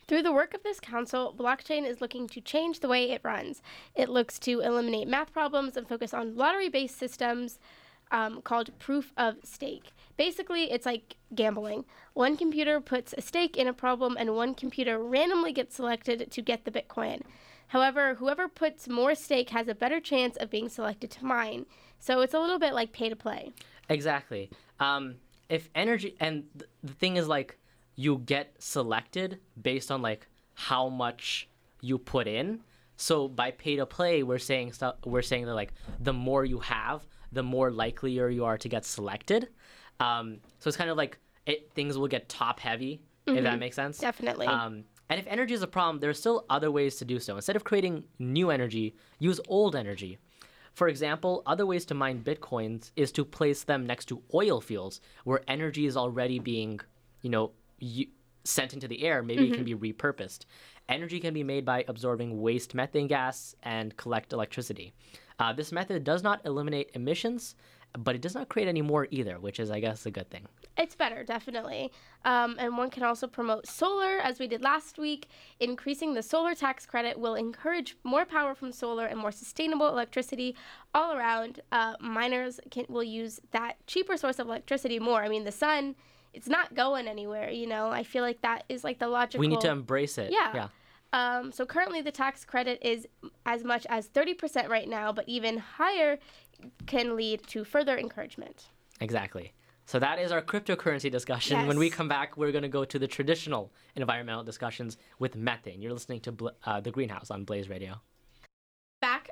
Through 0.09 0.23
the 0.23 0.33
work 0.33 0.55
of 0.55 0.63
this 0.63 0.81
council, 0.81 1.35
blockchain 1.39 1.87
is 1.87 2.01
looking 2.01 2.29
to 2.29 2.41
change 2.41 2.81
the 2.81 2.89
way 2.89 3.11
it 3.11 3.21
runs. 3.23 3.61
It 3.95 4.09
looks 4.09 4.39
to 4.41 4.61
eliminate 4.61 5.07
math 5.07 5.35
problems 5.35 5.77
and 5.77 5.87
focus 5.87 6.15
on 6.15 6.35
lottery 6.35 6.71
based 6.71 6.99
systems 6.99 7.59
um, 8.11 8.41
called 8.41 8.77
proof 8.79 9.13
of 9.19 9.37
stake. 9.45 9.93
Basically, 10.17 10.73
it's 10.73 10.87
like 10.87 11.17
gambling. 11.35 11.85
One 12.15 12.39
computer 12.39 12.81
puts 12.81 13.15
a 13.19 13.21
stake 13.21 13.59
in 13.59 13.69
a 13.69 13.75
problem, 13.75 14.17
and 14.19 14.35
one 14.35 14.55
computer 14.55 14.99
randomly 14.99 15.53
gets 15.53 15.77
selected 15.77 16.31
to 16.31 16.43
get 16.43 16.65
the 16.65 16.71
Bitcoin. 16.71 17.21
However, 17.69 18.15
whoever 18.15 18.49
puts 18.49 18.89
more 18.89 19.15
stake 19.15 19.51
has 19.51 19.69
a 19.69 19.75
better 19.75 20.01
chance 20.01 20.39
of 20.39 20.49
being 20.49 20.71
selected 20.71 21.11
to 21.13 21.25
mine. 21.27 21.67
So 21.99 22.23
it's 22.23 22.33
a 22.33 22.41
little 22.41 22.59
bit 22.59 22.73
like 22.73 22.93
pay 22.93 23.11
to 23.11 23.17
play. 23.17 23.53
Exactly. 23.91 24.49
Um, 24.81 25.17
if 25.51 25.69
energy 25.75 26.17
and 26.19 26.45
th- 26.59 26.71
the 26.83 26.95
thing 26.95 27.19
is 27.19 27.29
like 27.29 27.59
you 27.99 28.19
get 28.19 28.55
selected 28.61 29.41
based 29.61 29.91
on 29.91 30.01
like 30.01 30.29
how 30.55 30.89
much 30.89 31.49
you 31.81 31.99
put 31.99 32.29
in. 32.29 32.61
So 32.97 33.27
by 33.27 33.51
pay 33.51 33.75
to 33.75 33.87
play, 33.87 34.23
we're 34.23 34.39
saying 34.39 34.73
stuff. 34.73 34.95
We're 35.05 35.21
saying 35.21 35.47
that 35.47 35.55
like 35.55 35.73
the 35.99 36.13
more 36.13 36.45
you 36.45 36.61
have, 36.61 37.05
the 37.33 37.43
more 37.43 37.73
likelier 37.73 38.29
you 38.29 38.45
are 38.45 38.57
to 38.57 38.69
get 38.69 38.85
selected. 38.85 39.49
Um, 39.99 40.39
so 40.61 40.69
it's 40.69 40.77
kind 40.77 40.91
of 40.91 40.97
like 40.97 41.19
it, 41.45 41.73
things 41.75 41.99
will 41.99 42.07
get 42.07 42.29
top 42.29 42.61
heavy, 42.61 43.03
if 43.27 43.43
that 43.43 43.59
makes 43.59 43.75
sense. 43.75 43.99
Definitely. 43.99 44.47
Um, 44.47 44.85
and 45.09 45.19
if 45.19 45.27
energy 45.27 45.55
is 45.55 45.63
a 45.63 45.67
problem, 45.67 45.99
there 45.99 46.11
are 46.11 46.15
still 46.15 46.47
other 46.49 46.71
ways 46.71 46.97
to 46.97 47.05
do 47.05 47.19
so. 47.19 47.35
Instead 47.35 47.57
of 47.57 47.65
creating 47.65 48.05
new 48.21 48.51
energy, 48.51 48.95
use 49.19 49.41
old 49.49 49.75
energy. 49.75 50.19
For 50.73 50.87
example, 50.87 51.43
other 51.47 51.67
ways 51.67 51.85
to 51.87 51.95
mine 51.95 52.23
bitcoins 52.23 52.93
is 52.95 53.11
to 53.13 53.25
place 53.25 53.65
them 53.65 53.87
next 53.87 54.05
to 54.07 54.23
oil 54.33 54.61
fields 54.61 55.01
where 55.25 55.41
energy 55.49 55.87
is 55.87 55.97
already 55.97 56.39
being, 56.39 56.79
you 57.23 57.31
know, 57.31 57.51
sent 58.45 58.73
into 58.73 58.89
the 58.89 59.05
air. 59.05 59.23
Maybe 59.23 59.51
it 59.51 59.55
can 59.55 59.65
be 59.65 59.75
repurposed. 59.75 60.47
Energy 60.89 61.21
can 61.21 61.35
be 61.35 61.45
made 61.45 61.65
by 61.65 61.85
absorbing 61.87 62.41
waste 62.41 62.75
methane 62.75 63.07
gas 63.07 63.55
and 63.63 63.97
collect 63.97 64.33
electricity. 64.33 64.95
Uh, 65.39 65.53
this 65.53 65.71
method 65.71 66.03
does 66.03 66.23
not 66.23 66.41
eliminate 66.45 66.91
emissions, 66.95 67.55
but 67.97 68.15
it 68.15 68.23
does 68.23 68.35
not 68.35 68.49
create 68.49 68.69
any 68.69 68.83
more 68.83 69.07
either, 69.11 69.39
which 69.39 69.61
is, 69.61 69.71
I 69.71 69.81
guess, 69.81 70.07
a 70.07 70.11
good 70.11 70.31
thing. 70.31 70.47
It's 70.77 70.95
better, 70.95 71.25
definitely. 71.25 71.91
Um, 72.25 72.57
and 72.59 72.77
one 72.77 72.91
can 72.91 73.03
also 73.03 73.27
promote 73.27 73.67
solar, 73.67 74.19
as 74.19 74.39
we 74.39 74.47
did 74.47 74.63
last 74.63 74.99
week. 74.99 75.29
Increasing 75.59 76.15
the 76.15 76.23
solar 76.23 76.55
tax 76.55 76.87
credit 76.87 77.19
will 77.19 77.35
encourage 77.35 77.97
more 78.05 78.25
power 78.25 78.55
from 78.55 78.73
solar 78.73 79.07
and 79.07 79.19
more 79.19 79.33
sustainable 79.33 79.89
electricity 79.89 80.55
all 80.95 81.17
around. 81.17 81.61
Uh, 81.73 81.95
miners 82.01 82.61
can, 82.71 82.85
will 82.89 83.03
use 83.03 83.41
that 83.51 83.75
cheaper 83.87 84.17
source 84.17 84.39
of 84.39 84.47
electricity 84.47 84.99
more. 84.99 85.23
I 85.23 85.29
mean, 85.29 85.45
the 85.45 85.53
sun, 85.53 85.97
it's 86.39 86.49
not 86.49 86.73
going 86.73 87.09
anywhere, 87.09 87.51
you 87.51 87.67
know? 87.67 87.89
I 87.89 88.05
feel 88.05 88.23
like 88.23 88.41
that 88.43 88.63
is 88.69 88.85
like 88.85 89.01
the 89.01 89.09
logical. 89.09 89.41
We 89.41 89.49
need 89.49 89.61
to 89.63 89.71
embrace 89.71 90.19
it. 90.19 90.31
Yeah. 90.31 90.55
Yeah. 90.55 90.69
Um, 91.13 91.51
so 91.51 91.67
currently, 91.67 92.01
the 92.01 92.13
tax 92.13 92.45
credit 92.45 92.79
is 92.81 93.09
as 93.45 93.65
much 93.65 93.87
as 93.91 94.09
30% 94.09 94.69
right 94.69 94.89
now, 94.89 95.13
but 95.13 95.25
even 95.27 95.59
higher 95.59 96.19
can 96.87 97.17
lead 97.17 97.45
to 97.49 97.65
further 97.65 97.99
encouragement. 97.99 98.69
Exactly. 99.01 99.53
So 99.87 99.99
that 99.99 100.21
is 100.21 100.31
our 100.31 100.43
cryptocurrency 100.43 101.11
discussion. 101.11 101.67
When 101.67 101.79
we 101.79 101.91
come 101.91 102.09
back, 102.09 102.37
we're 102.37 102.53
going 102.53 102.63
to 102.63 102.69
go 102.69 102.85
to 102.85 102.99
the 102.99 103.09
traditional 103.09 103.73
environmental 103.97 104.45
discussions 104.45 104.97
with 105.19 105.35
methane. 105.35 105.83
You're 105.83 105.95
listening 105.95 106.21
to 106.21 106.53
uh, 106.65 106.81
the 106.81 106.93
Greenhouse 106.93 107.33
on 107.33 107.45
Blaze 107.45 107.69
Radio. 107.69 108.01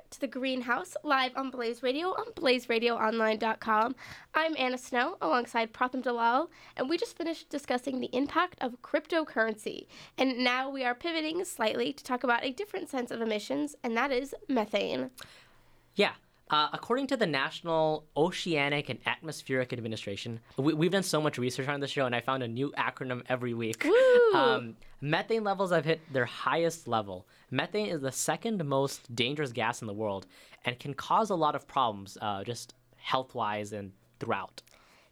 To 0.09 0.19
the 0.19 0.27
greenhouse 0.27 0.95
live 1.03 1.31
on 1.35 1.49
blaze 1.49 1.83
radio 1.83 2.07
on 2.09 2.25
blazeradioonline.com 2.35 3.95
i'm 4.33 4.55
anna 4.57 4.77
snow 4.77 5.17
alongside 5.21 5.73
pratham 5.73 6.01
dalal 6.01 6.49
and 6.75 6.89
we 6.89 6.97
just 6.97 7.17
finished 7.17 7.49
discussing 7.49 7.99
the 7.99 8.09
impact 8.13 8.55
of 8.61 8.81
cryptocurrency 8.81 9.87
and 10.17 10.37
now 10.39 10.69
we 10.69 10.83
are 10.83 10.95
pivoting 10.95 11.43
slightly 11.45 11.91
to 11.93 12.03
talk 12.03 12.23
about 12.23 12.43
a 12.43 12.51
different 12.51 12.89
sense 12.89 13.11
of 13.11 13.21
emissions 13.21 13.75
and 13.83 13.95
that 13.97 14.11
is 14.11 14.33
methane 14.47 15.09
Yeah. 15.95 16.11
Uh, 16.49 16.69
according 16.71 17.05
to 17.07 17.17
the 17.17 17.25
National 17.25 18.05
Oceanic 18.15 18.87
and 18.87 18.99
Atmospheric 19.05 19.73
Administration, 19.73 20.39
we, 20.55 20.73
we've 20.73 20.91
done 20.91 21.03
so 21.03 21.19
much 21.19 21.37
research 21.37 21.67
on 21.67 21.81
the 21.81 21.87
show, 21.89 22.05
and 22.05 22.15
I 22.15 22.21
found 22.21 22.41
a 22.41 22.47
new 22.47 22.71
acronym 22.77 23.21
every 23.27 23.53
week. 23.53 23.85
Um, 24.33 24.75
methane 25.01 25.43
levels 25.43 25.71
have 25.71 25.83
hit 25.83 25.99
their 26.11 26.25
highest 26.25 26.87
level. 26.87 27.25
Methane 27.49 27.87
is 27.87 28.01
the 28.01 28.11
second 28.11 28.63
most 28.65 29.15
dangerous 29.15 29.53
gas 29.53 29.81
in 29.81 29.87
the 29.87 29.93
world 29.93 30.27
and 30.65 30.79
can 30.79 30.93
cause 30.93 31.29
a 31.29 31.35
lot 31.35 31.55
of 31.55 31.67
problems, 31.67 32.17
uh, 32.21 32.43
just 32.43 32.73
health 32.97 33.33
wise 33.33 33.71
and 33.71 33.93
throughout. 34.19 34.61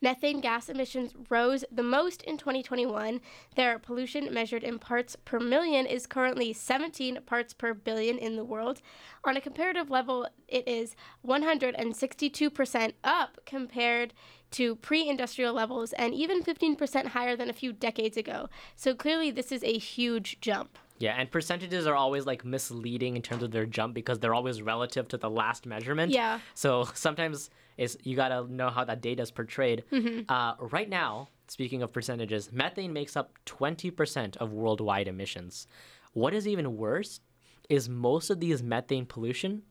Methane 0.01 0.42
gas 0.42 0.68
emissions 0.68 1.13
rose 1.30 1.63
the 1.72 1.82
most 1.82 2.22
in 2.24 2.38
2021. 2.38 3.22
Their 3.56 3.80
pollution 3.80 4.32
measured 4.34 4.63
in 4.63 4.77
parts 4.77 5.15
per 5.15 5.39
million 5.39 5.86
is 5.86 6.06
currently 6.06 6.51
17 6.51 7.20
parts 7.25 7.54
per 7.54 7.74
billion 7.74 8.18
in 8.18 8.36
the 8.36 8.44
world. 8.44 8.82
On 9.24 9.38
a 9.38 9.42
comparative 9.42 9.89
level, 9.89 10.27
it 10.48 10.68
is 10.68 10.96
162% 11.25 12.94
up 13.04 13.39
compared 13.46 14.13
to 14.51 14.75
pre 14.75 15.08
industrial 15.08 15.54
levels 15.54 15.94
and 15.94 16.13
even 16.13 16.44
15% 16.44 17.08
higher 17.08 17.36
than 17.36 17.50
a 17.50 17.54
few 17.54 17.74
decades 17.74 18.18
ago. 18.18 18.50
So 18.75 18.94
clearly, 18.94 19.32
this 19.32 19.51
is 19.51 19.63
a 19.63 19.77
huge 19.77 20.39
jump. 20.42 20.77
Yeah, 20.97 21.15
and 21.17 21.29
percentages 21.29 21.87
are 21.87 21.95
always 21.95 22.25
like 22.25 22.45
misleading 22.45 23.15
in 23.15 23.21
terms 23.21 23.43
of 23.43 23.51
their 23.51 23.65
jump 23.65 23.93
because 23.93 24.19
they're 24.19 24.33
always 24.33 24.61
relative 24.61 25.07
to 25.09 25.17
the 25.17 25.29
last 25.29 25.65
measurement. 25.65 26.11
Yeah. 26.11 26.39
So 26.53 26.87
sometimes 26.93 27.49
it's 27.77 27.97
you 28.03 28.15
gotta 28.15 28.51
know 28.51 28.69
how 28.69 28.85
that 28.85 29.01
data 29.01 29.21
is 29.21 29.31
portrayed. 29.31 29.83
Mm-hmm. 29.91 30.31
Uh, 30.31 30.55
right 30.59 30.89
now, 30.89 31.29
speaking 31.47 31.83
of 31.83 31.91
percentages, 31.91 32.51
methane 32.51 32.93
makes 32.93 33.17
up 33.17 33.33
20% 33.45 34.37
of 34.37 34.53
worldwide 34.53 35.07
emissions. 35.07 35.67
What 36.13 36.33
is 36.33 36.47
even 36.47 36.77
worse 36.77 37.19
is 37.69 37.89
most 37.89 38.29
of 38.29 38.39
these 38.39 38.63
methane 38.63 39.05
pollution 39.05 39.63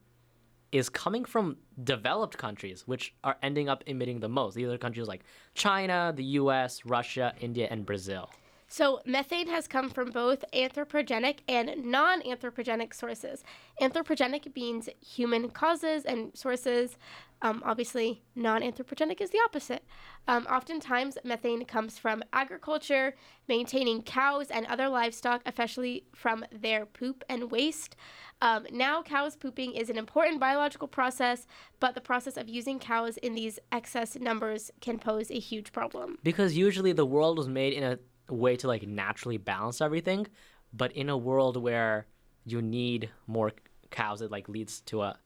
is 0.73 0.89
coming 0.89 1.25
from 1.25 1.57
developed 1.85 2.37
countries, 2.37 2.83
which 2.87 3.15
are 3.23 3.37
ending 3.43 3.69
up 3.69 3.85
emitting 3.87 4.19
the 4.19 4.29
most. 4.29 4.55
These 4.55 4.69
are 4.69 4.77
countries 4.77 5.07
like 5.07 5.23
China, 5.55 6.13
the 6.15 6.25
U.S., 6.43 6.85
Russia, 6.85 7.33
India, 7.41 7.69
and 7.71 7.87
Brazil. 7.87 8.29
So, 8.77 8.99
methane 9.07 9.47
has 9.51 9.69
come 9.69 9.89
from 9.89 10.11
both 10.11 10.45
anthropogenic 10.53 11.43
and 11.47 11.85
non 11.85 12.23
anthropogenic 12.23 12.93
sources. 12.93 13.45
Anthropogenic 13.81 14.53
means 14.57 14.89
human 15.01 15.51
causes 15.51 16.05
and 16.05 16.37
sources. 16.37 16.99
Um, 17.41 17.63
obviously, 17.65 18.25
non 18.35 18.63
anthropogenic 18.63 19.21
is 19.21 19.31
the 19.31 19.39
opposite. 19.45 19.85
Um, 20.27 20.45
oftentimes, 20.51 21.19
methane 21.23 21.65
comes 21.67 21.99
from 21.99 22.25
agriculture, 22.33 23.15
maintaining 23.47 24.03
cows 24.03 24.51
and 24.51 24.67
other 24.67 24.89
livestock, 24.89 25.43
especially 25.47 26.07
from 26.13 26.45
their 26.51 26.85
poop 26.85 27.23
and 27.29 27.53
waste. 27.53 27.95
Um, 28.43 28.67
now, 28.73 29.03
cows 29.03 29.37
pooping 29.37 29.75
is 29.75 29.89
an 29.89 29.97
important 29.97 30.41
biological 30.41 30.89
process, 30.89 31.47
but 31.79 31.95
the 31.95 32.01
process 32.01 32.37
of 32.37 32.49
using 32.49 32.81
cows 32.81 33.19
in 33.19 33.37
these 33.37 33.61
excess 33.71 34.17
numbers 34.17 34.73
can 34.81 34.99
pose 34.99 35.31
a 35.31 35.39
huge 35.39 35.71
problem. 35.71 36.19
Because 36.25 36.57
usually 36.57 36.91
the 36.91 37.07
world 37.07 37.39
was 37.39 37.47
made 37.47 37.73
in 37.73 37.85
a 37.85 38.01
way 38.29 38.57
to 38.57 38.67
like 38.67 38.87
naturally 38.87 39.39
balance 39.39 39.81
everything, 39.81 40.27
but 40.73 40.93
in 40.93 41.09
a 41.09 41.17
world 41.17 41.57
where 41.57 42.07
you 42.45 42.61
need 42.63 43.11
more 43.27 43.53
cows, 43.91 44.23
it 44.23 44.31
like 44.31 44.49
leads 44.49 44.81
to 44.83 45.03
a 45.03 45.17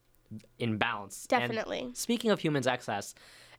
imbalance. 0.58 1.26
And 1.30 1.40
Definitely. 1.40 1.90
speaking 1.94 2.30
of 2.30 2.40
humans' 2.40 2.66
excess, 2.66 3.14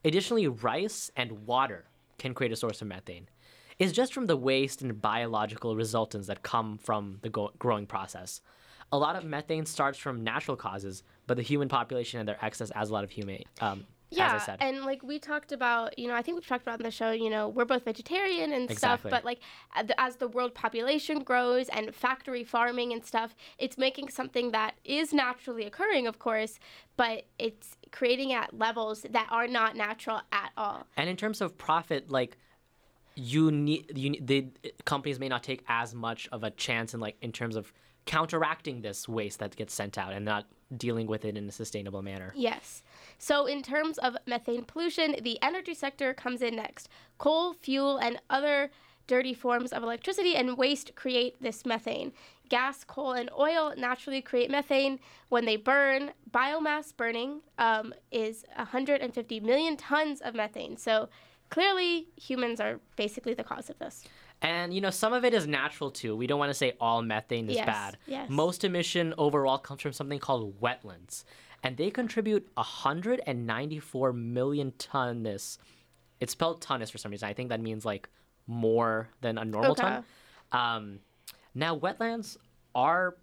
additionally, 0.05 0.47
rice 0.47 1.11
and 1.15 1.45
water 1.45 1.85
can 2.17 2.33
create 2.33 2.51
a 2.51 2.55
source 2.55 2.81
of 2.81 2.87
methane. 2.87 3.27
It's 3.79 3.93
just 3.93 4.13
from 4.13 4.27
the 4.27 4.35
waste 4.35 4.81
and 4.81 5.01
biological 5.01 5.75
resultants 5.75 6.27
that 6.27 6.43
come 6.43 6.77
from 6.77 7.19
the 7.21 7.29
go- 7.29 7.51
growing 7.57 7.85
process. 7.85 8.41
A 8.91 8.97
lot 8.97 9.15
of 9.15 9.23
methane 9.23 9.65
starts 9.65 9.97
from 9.97 10.23
natural 10.23 10.57
causes, 10.57 11.03
but 11.27 11.37
the 11.37 11.43
human 11.43 11.69
population 11.69 12.19
and 12.19 12.27
their 12.27 12.43
excess 12.43 12.71
adds 12.75 12.89
a 12.89 12.93
lot 12.93 13.03
of 13.03 13.11
human. 13.11 13.43
Um, 13.61 13.85
Yeah, 14.11 14.35
as 14.35 14.41
I 14.41 14.45
said. 14.45 14.57
and 14.61 14.85
like 14.85 15.03
we 15.03 15.19
talked 15.19 15.51
about, 15.51 15.97
you 15.99 16.07
know, 16.07 16.15
I 16.15 16.21
think 16.21 16.35
we've 16.35 16.47
talked 16.47 16.63
about 16.63 16.79
on 16.79 16.83
the 16.83 16.91
show, 16.91 17.11
you 17.11 17.29
know, 17.29 17.47
we're 17.47 17.65
both 17.65 17.85
vegetarian 17.85 18.51
and 18.51 18.69
stuff, 18.75 19.01
but 19.03 19.23
like 19.23 19.39
as 19.97 20.15
the 20.15 20.27
world 20.27 20.55
population 20.55 21.19
grows 21.23 21.69
and 21.69 21.93
factory 21.93 22.43
farming 22.43 22.91
and 22.91 23.05
stuff, 23.05 23.35
it's 23.59 23.77
making 23.77 24.09
something 24.09 24.51
that 24.51 24.75
is 24.83 25.13
naturally 25.13 25.65
occurring, 25.65 26.07
of 26.07 26.17
course, 26.17 26.59
but 26.97 27.25
it's 27.37 27.77
creating 27.91 28.33
at 28.33 28.57
levels 28.57 29.05
that 29.09 29.27
are 29.29 29.47
not 29.47 29.75
natural 29.75 30.21
at 30.31 30.51
all. 30.57 30.87
And 30.97 31.09
in 31.09 31.15
terms 31.15 31.39
of 31.41 31.57
profit, 31.57 32.09
like 32.09 32.37
you 33.15 33.51
need 33.51 33.97
you 33.97 34.09
need- 34.11 34.25
the 34.27 34.47
companies 34.85 35.19
may 35.19 35.27
not 35.29 35.43
take 35.43 35.63
as 35.67 35.93
much 35.93 36.27
of 36.31 36.43
a 36.43 36.51
chance 36.51 36.93
in 36.93 36.99
like 36.99 37.17
in 37.21 37.31
terms 37.31 37.55
of 37.55 37.71
counteracting 38.09 38.81
this 38.81 39.07
waste 39.07 39.37
that 39.37 39.55
gets 39.55 39.71
sent 39.71 39.95
out 39.95 40.13
and 40.13 40.25
not 40.25 40.47
dealing 40.75 41.05
with 41.05 41.23
it 41.25 41.37
in 41.37 41.47
a 41.47 41.51
sustainable 41.51 42.01
manner. 42.01 42.33
Yes. 42.35 42.81
So, 43.19 43.45
in 43.45 43.61
terms 43.61 43.99
of 43.99 44.17
methane 44.25 44.65
pollution, 44.65 45.15
the 45.21 45.37
energy 45.43 45.75
sector 45.75 46.15
comes 46.15 46.41
in 46.41 46.55
next. 46.55 46.89
Coal, 47.19 47.53
fuel, 47.53 47.97
and 47.97 48.19
other 48.27 48.71
dirty 49.05 49.35
forms 49.35 49.71
of 49.71 49.83
electricity 49.83 50.35
and 50.35 50.57
waste 50.57 50.95
create 50.95 51.39
this 51.39 51.67
methane. 51.67 52.11
Gas, 52.49 52.83
coal, 52.83 53.11
and 53.11 53.29
oil 53.37 53.75
naturally 53.77 54.23
create 54.23 54.49
methane 54.49 54.99
when 55.29 55.45
they 55.45 55.55
burn. 55.55 56.11
Biomass 56.31 56.97
burning 56.97 57.41
um, 57.59 57.93
is 58.09 58.43
150 58.55 59.39
million 59.41 59.77
tons 59.77 60.19
of 60.21 60.33
methane. 60.33 60.77
So, 60.77 61.09
clearly, 61.51 62.07
humans 62.15 62.59
are 62.59 62.79
basically 62.95 63.35
the 63.35 63.43
cause 63.43 63.69
of 63.69 63.77
this. 63.77 64.03
And 64.41 64.73
you 64.73 64.79
know, 64.81 64.89
some 64.89 65.11
of 65.13 65.25
it 65.25 65.33
is 65.33 65.47
natural 65.47 65.91
too. 65.91 66.15
We 66.15 66.25
don't 66.27 66.39
want 66.39 66.49
to 66.49 66.53
say 66.53 66.73
all 66.79 67.01
methane 67.01 67.49
is 67.49 67.55
Yes, 67.57 67.65
bad. 67.65 67.97
yes. 68.07 68.29
Most 68.29 68.63
emission 68.63 69.13
overall 69.17 69.57
comes 69.57 69.81
from 69.81 69.91
something 69.93 70.19
called 70.19 70.59
wetlands, 70.61 71.25
and 71.63 71.75
they 71.75 71.89
contribute 71.91 72.47
194 72.55 74.13
million 74.13 74.71
tons. 74.77 75.59
It's 76.19 76.31
spelled 76.31 76.61
tonnes 76.61 76.91
for 76.91 76.97
some 76.97 77.11
reason. 77.11 77.27
I 77.27 77.33
think 77.33 77.49
that 77.49 77.61
means 77.61 77.85
like 77.85 78.09
more 78.47 79.09
than 79.21 79.37
a 79.37 79.45
normal 79.45 79.71
Okay. 79.71 79.81
ton. 79.81 80.03
Um, 80.51 80.99
now, 81.53 81.77
wetlands 81.77 82.37
are 82.75 83.15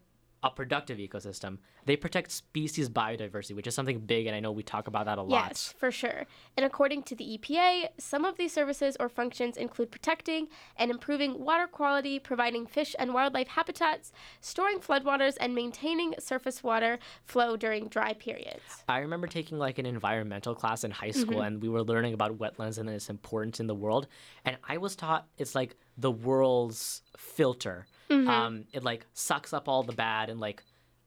a 0.46 0.50
productive 0.50 0.98
ecosystem. 0.98 1.58
They 1.84 1.96
protect 1.96 2.30
species 2.32 2.88
biodiversity, 2.88 3.54
which 3.54 3.66
is 3.66 3.74
something 3.74 4.00
big, 4.00 4.26
and 4.26 4.34
I 4.34 4.40
know 4.40 4.50
we 4.52 4.62
talk 4.62 4.86
about 4.88 5.06
that 5.06 5.18
a 5.18 5.22
lot. 5.22 5.48
Yes, 5.48 5.74
for 5.76 5.90
sure. 5.90 6.26
And 6.56 6.64
according 6.66 7.04
to 7.04 7.14
the 7.14 7.38
EPA, 7.38 7.88
some 7.98 8.24
of 8.24 8.36
these 8.36 8.52
services 8.52 8.96
or 8.98 9.08
functions 9.08 9.56
include 9.56 9.90
protecting 9.90 10.48
and 10.76 10.90
improving 10.90 11.44
water 11.44 11.66
quality, 11.66 12.18
providing 12.18 12.66
fish 12.66 12.94
and 12.98 13.14
wildlife 13.14 13.48
habitats, 13.48 14.12
storing 14.40 14.78
floodwaters, 14.80 15.36
and 15.40 15.54
maintaining 15.54 16.14
surface 16.18 16.62
water 16.62 16.98
flow 17.24 17.56
during 17.56 17.88
dry 17.88 18.12
periods. 18.12 18.82
I 18.88 18.98
remember 18.98 19.26
taking 19.26 19.58
like 19.58 19.78
an 19.78 19.86
environmental 19.86 20.54
class 20.54 20.82
in 20.84 20.90
high 20.90 21.10
school, 21.10 21.26
Mm-hmm. 21.36 21.40
and 21.46 21.62
we 21.62 21.68
were 21.68 21.82
learning 21.82 22.14
about 22.14 22.38
wetlands 22.38 22.78
and 22.78 22.88
its 22.88 23.10
importance 23.10 23.60
in 23.60 23.66
the 23.66 23.74
world. 23.74 24.06
And 24.44 24.56
I 24.68 24.76
was 24.78 24.94
taught 24.96 25.26
it's 25.38 25.54
like 25.54 25.76
the 25.98 26.10
world's 26.10 27.02
filter. 27.16 27.86
Mm-hmm. 28.10 28.28
Um, 28.28 28.64
it 28.72 28.84
like 28.84 29.06
sucks 29.14 29.52
up 29.52 29.68
all 29.68 29.82
the 29.82 29.92
bad 29.92 30.30
and 30.30 30.40
like 30.40 30.62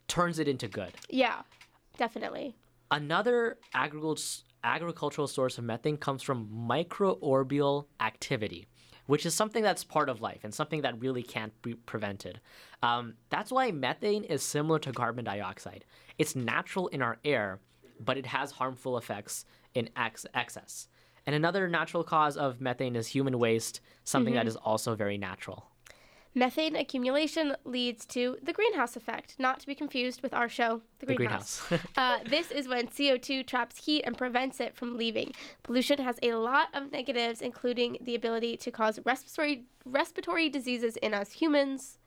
turns 0.07 0.39
it 0.39 0.47
into 0.47 0.67
good. 0.67 0.91
Yeah, 1.09 1.41
definitely. 1.97 2.55
Another 2.91 3.57
agricul- 3.73 4.41
agricultural 4.63 5.27
source 5.27 5.57
of 5.57 5.63
methane 5.63 5.97
comes 5.97 6.23
from 6.23 6.49
microorbial 6.67 7.85
activity, 7.99 8.67
which 9.05 9.25
is 9.25 9.33
something 9.33 9.63
that's 9.63 9.83
part 9.83 10.09
of 10.09 10.21
life 10.21 10.39
and 10.43 10.53
something 10.53 10.81
that 10.81 10.99
really 10.99 11.23
can't 11.23 11.59
be 11.61 11.75
prevented. 11.75 12.41
Um, 12.81 13.13
that's 13.29 13.51
why 13.51 13.71
methane 13.71 14.23
is 14.23 14.41
similar 14.41 14.79
to 14.79 14.91
carbon 14.91 15.25
dioxide. 15.25 15.85
It's 16.17 16.35
natural 16.35 16.87
in 16.87 17.01
our 17.01 17.17
air, 17.23 17.59
but 18.03 18.17
it 18.17 18.25
has 18.25 18.51
harmful 18.51 18.97
effects 18.97 19.45
in 19.73 19.89
ex- 19.95 20.25
excess. 20.33 20.87
And 21.25 21.35
another 21.35 21.67
natural 21.67 22.03
cause 22.03 22.37
of 22.37 22.59
methane 22.59 22.95
is 22.95 23.07
human 23.07 23.37
waste, 23.37 23.81
something 24.03 24.33
that 24.33 24.47
is 24.47 24.55
also 24.55 24.95
very 24.95 25.17
natural. 25.17 25.68
Methane 26.35 26.75
accumulation 26.75 27.55
leads 27.65 28.05
to 28.05 28.37
the 28.43 28.53
greenhouse 28.53 28.95
effect, 28.95 29.35
not 29.39 29.59
to 29.59 29.67
be 29.67 29.73
confused 29.73 30.21
with 30.21 30.33
our 30.33 30.47
show, 30.47 30.81
The 30.99 31.07
The 31.07 31.15
Greenhouse. 31.15 31.61
greenhouse. 31.67 31.87
uh, 31.97 32.19
this 32.29 32.51
is 32.51 32.67
when 32.67 32.87
CO2 32.87 33.45
traps 33.47 33.83
heat 33.83 34.03
and 34.03 34.17
prevents 34.17 34.59
it 34.59 34.75
from 34.75 34.95
leaving. 34.95 35.33
Pollution 35.63 35.97
has 35.99 36.19
a 36.21 36.33
lot 36.33 36.67
of 36.73 36.91
negatives, 36.91 37.41
including 37.41 37.97
the 38.01 38.13
ability 38.15 38.57
to 38.57 38.71
cause 38.71 38.99
respiratory 39.05 39.63
respiratory 39.85 40.49
diseases 40.49 40.97
in 40.97 41.13
us 41.15 41.31
humans. 41.31 41.97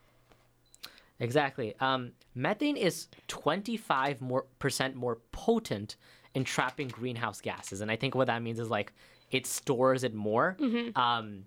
Exactly. 1.19 1.75
Um, 1.81 2.13
methane 2.35 2.77
is 2.77 3.09
25 3.29 4.21
more 4.21 4.47
percent 4.61 4.95
more 4.95 5.19
potent 5.33 5.97
in 6.35 6.45
trapping 6.45 6.89
greenhouse 6.89 7.41
gases, 7.41 7.81
and 7.81 7.91
I 7.91 7.97
think 7.97 8.15
what 8.15 8.29
that 8.29 8.43
means 8.43 8.59
is 8.61 8.71
like 8.71 8.93
it 9.31 9.47
stores 9.47 10.05
it 10.05 10.15
more. 10.15 10.57
Um, 10.95 11.45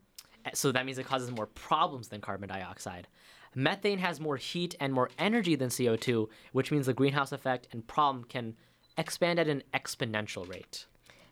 so 0.54 0.72
that 0.72 0.86
means 0.86 0.98
it 0.98 1.06
causes 1.06 1.32
more 1.32 1.48
problems 1.48 2.10
than 2.10 2.22
carbon 2.22 2.50
dioxide. 2.50 3.08
Methane 3.56 4.00
has 4.00 4.20
more 4.20 4.38
heat 4.38 4.76
and 4.80 4.94
more 4.94 5.10
energy 5.18 5.56
than 5.56 5.70
CO2, 5.70 6.28
which 6.52 6.72
means 6.72 6.88
the 6.88 6.94
greenhouse 6.94 7.32
effect 7.32 7.68
and 7.72 7.88
problem 7.88 8.26
can 8.26 8.56
expand 8.98 9.40
at 9.40 9.48
an 9.48 9.64
exponential 9.74 10.48
rate. 10.48 10.86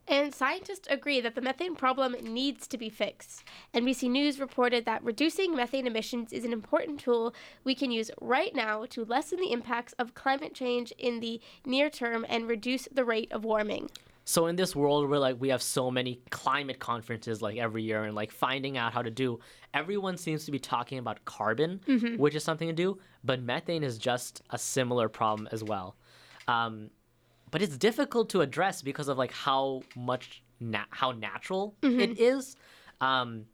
And 0.08 0.34
scientists 0.34 0.88
agree 0.89 1.21
that 1.21 1.34
the 1.36 1.41
methane 1.41 1.76
problem 1.76 2.15
needs 2.21 2.67
to 2.67 2.78
be 2.78 2.89
fixed. 2.89 3.43
NBC 3.73 4.10
News 4.10 4.39
reported 4.39 4.84
that 4.86 5.04
reducing 5.04 5.56
methane 5.56 5.88
emissions 5.88 6.34
is 6.34 6.43
an 6.43 6.52
important 6.52 6.99
tool 6.99 7.34
we 7.63 7.73
can 7.73 7.89
use 7.89 8.12
right 8.19 8.54
now 8.54 8.86
to 8.89 9.06
lessen 9.06 9.39
the 9.39 9.54
impacts 9.54 9.93
of 9.93 10.13
climate 10.13 10.54
change 10.54 10.91
in 10.97 11.21
the 11.21 11.39
near 11.65 11.89
term 11.89 12.26
and 12.28 12.49
reduce 12.49 12.88
the 12.91 13.06
rate 13.06 13.32
of 13.32 13.45
warming. 13.45 13.89
So 14.25 14.47
in 14.47 14.55
this 14.55 14.75
world 14.75 15.09
where 15.09 15.19
like 15.19 15.36
we 15.39 15.49
have 15.49 15.62
so 15.62 15.91
many 15.91 16.21
climate 16.29 16.79
conferences 16.79 17.41
like 17.41 17.57
every 17.57 17.83
year 17.83 18.03
and 18.05 18.15
like 18.15 18.31
finding 18.31 18.77
out 18.77 18.93
how 18.93 19.01
to 19.01 19.12
do, 19.12 19.39
everyone 19.73 20.17
seems 20.17 20.45
to 20.45 20.51
be 20.51 20.59
talking 20.59 20.97
about 20.97 21.25
carbon, 21.25 21.81
which 22.17 22.33
is 22.36 22.43
something 22.43 22.67
to 22.67 22.73
do, 22.73 22.97
but 23.23 23.41
methane 23.41 23.83
is 23.83 23.97
just 23.97 24.41
a 24.51 24.57
similar 24.57 25.09
problem 25.09 25.49
as 25.51 25.63
well. 25.63 25.95
Um, 26.47 26.89
but 27.51 27.62
it's 27.62 27.77
difficult 27.77 28.29
to 28.29 28.41
address 28.41 28.81
because 28.81 29.07
of 29.09 29.17
like 29.17 29.31
how 29.31 29.83
much 29.95 30.41
na- 30.59 30.86
how 30.89 31.12
natural 31.12 31.75
it 31.81 32.17
is. 32.19 32.55
Um, 33.01 33.45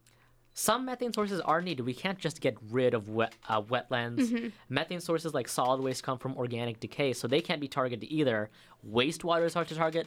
some 0.54 0.84
methane 0.84 1.12
sources 1.12 1.40
are 1.40 1.60
needed. 1.60 1.84
We 1.84 1.94
can't 1.94 2.18
just 2.18 2.40
get 2.40 2.56
rid 2.70 2.94
of 2.94 3.08
wet, 3.08 3.34
uh, 3.48 3.62
wetlands. 3.62 4.52
Methane 4.68 5.00
sources 5.00 5.32
like 5.34 5.48
solid 5.48 5.80
waste 5.80 6.02
come 6.02 6.18
from 6.18 6.36
organic 6.36 6.80
decay, 6.80 7.12
so 7.12 7.26
they 7.28 7.40
can't 7.40 7.60
be 7.60 7.68
targeted 7.68 8.08
either. 8.10 8.50
Wastewater 8.88 9.44
is 9.44 9.54
hard 9.54 9.68
to 9.68 9.74
target. 9.74 10.06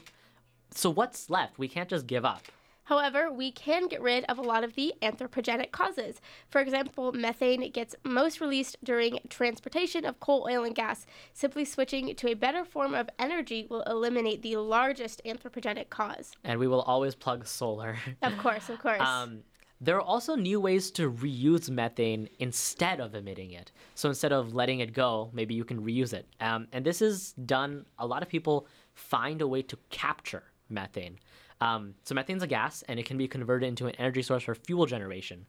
So 0.76 0.90
what's 0.90 1.30
left? 1.30 1.58
We 1.60 1.68
can't 1.68 1.90
just 1.90 2.08
give 2.08 2.26
up. 2.26 2.44
However, 2.86 3.32
we 3.32 3.52
can 3.52 3.88
get 3.88 4.02
rid 4.02 4.26
of 4.26 4.38
a 4.38 4.42
lot 4.42 4.64
of 4.64 4.76
the 4.76 4.94
anthropogenic 5.02 5.72
causes. 5.72 6.20
For 6.50 6.60
example, 6.60 7.14
methane 7.14 7.72
gets 7.72 7.96
most 8.04 8.42
released 8.42 8.78
during 8.84 9.20
transportation 9.30 10.04
of 10.04 10.20
coal, 10.20 10.46
oil, 10.50 10.66
and 10.66 10.76
gas. 10.76 11.06
Simply 11.34 11.64
switching 11.64 12.14
to 12.16 12.30
a 12.30 12.34
better 12.34 12.66
form 12.66 12.94
of 12.94 13.10
energy 13.18 13.68
will 13.70 13.84
eliminate 13.84 14.42
the 14.42 14.58
largest 14.58 15.22
anthropogenic 15.26 15.90
cause. 15.90 16.34
And 16.44 16.60
we 16.60 16.68
will 16.68 16.82
always 16.82 17.16
plug 17.16 17.48
solar. 17.48 17.98
Of 18.22 18.38
course, 18.38 18.70
of 18.70 18.80
course. 18.80 19.00
Um, 19.00 19.44
there 19.80 19.96
are 19.98 20.02
also 20.02 20.36
new 20.36 20.60
ways 20.60 20.92
to 20.92 21.12
reuse 21.12 21.70
methane 21.70 22.30
instead 22.40 23.00
of 23.00 23.16
emitting 23.16 23.52
it. 23.52 23.72
So 23.96 24.10
instead 24.10 24.32
of 24.32 24.54
letting 24.54 24.80
it 24.80 24.94
go, 24.94 25.30
maybe 25.34 25.56
you 25.56 25.66
can 25.66 25.82
reuse 25.82 26.14
it. 26.14 26.26
Um, 26.40 26.68
and 26.72 26.86
this 26.86 27.02
is 27.02 27.34
done, 27.46 27.86
a 27.98 28.08
lot 28.08 28.24
of 28.24 28.30
people 28.30 28.68
find 28.94 29.42
a 29.42 29.48
way 29.48 29.62
to 29.64 29.78
capture 29.90 30.44
methane. 30.74 31.20
Um, 31.62 31.94
so 32.04 32.16
methane's 32.16 32.44
a 32.44 32.48
gas, 32.48 32.84
and 32.88 33.00
it 33.00 33.06
can 33.06 33.18
be 33.18 33.28
converted 33.28 33.68
into 33.68 33.88
an 33.88 33.96
energy 33.96 34.22
source 34.22 34.44
for 34.44 34.56
fuel 34.56 34.86
generation, 34.86 35.46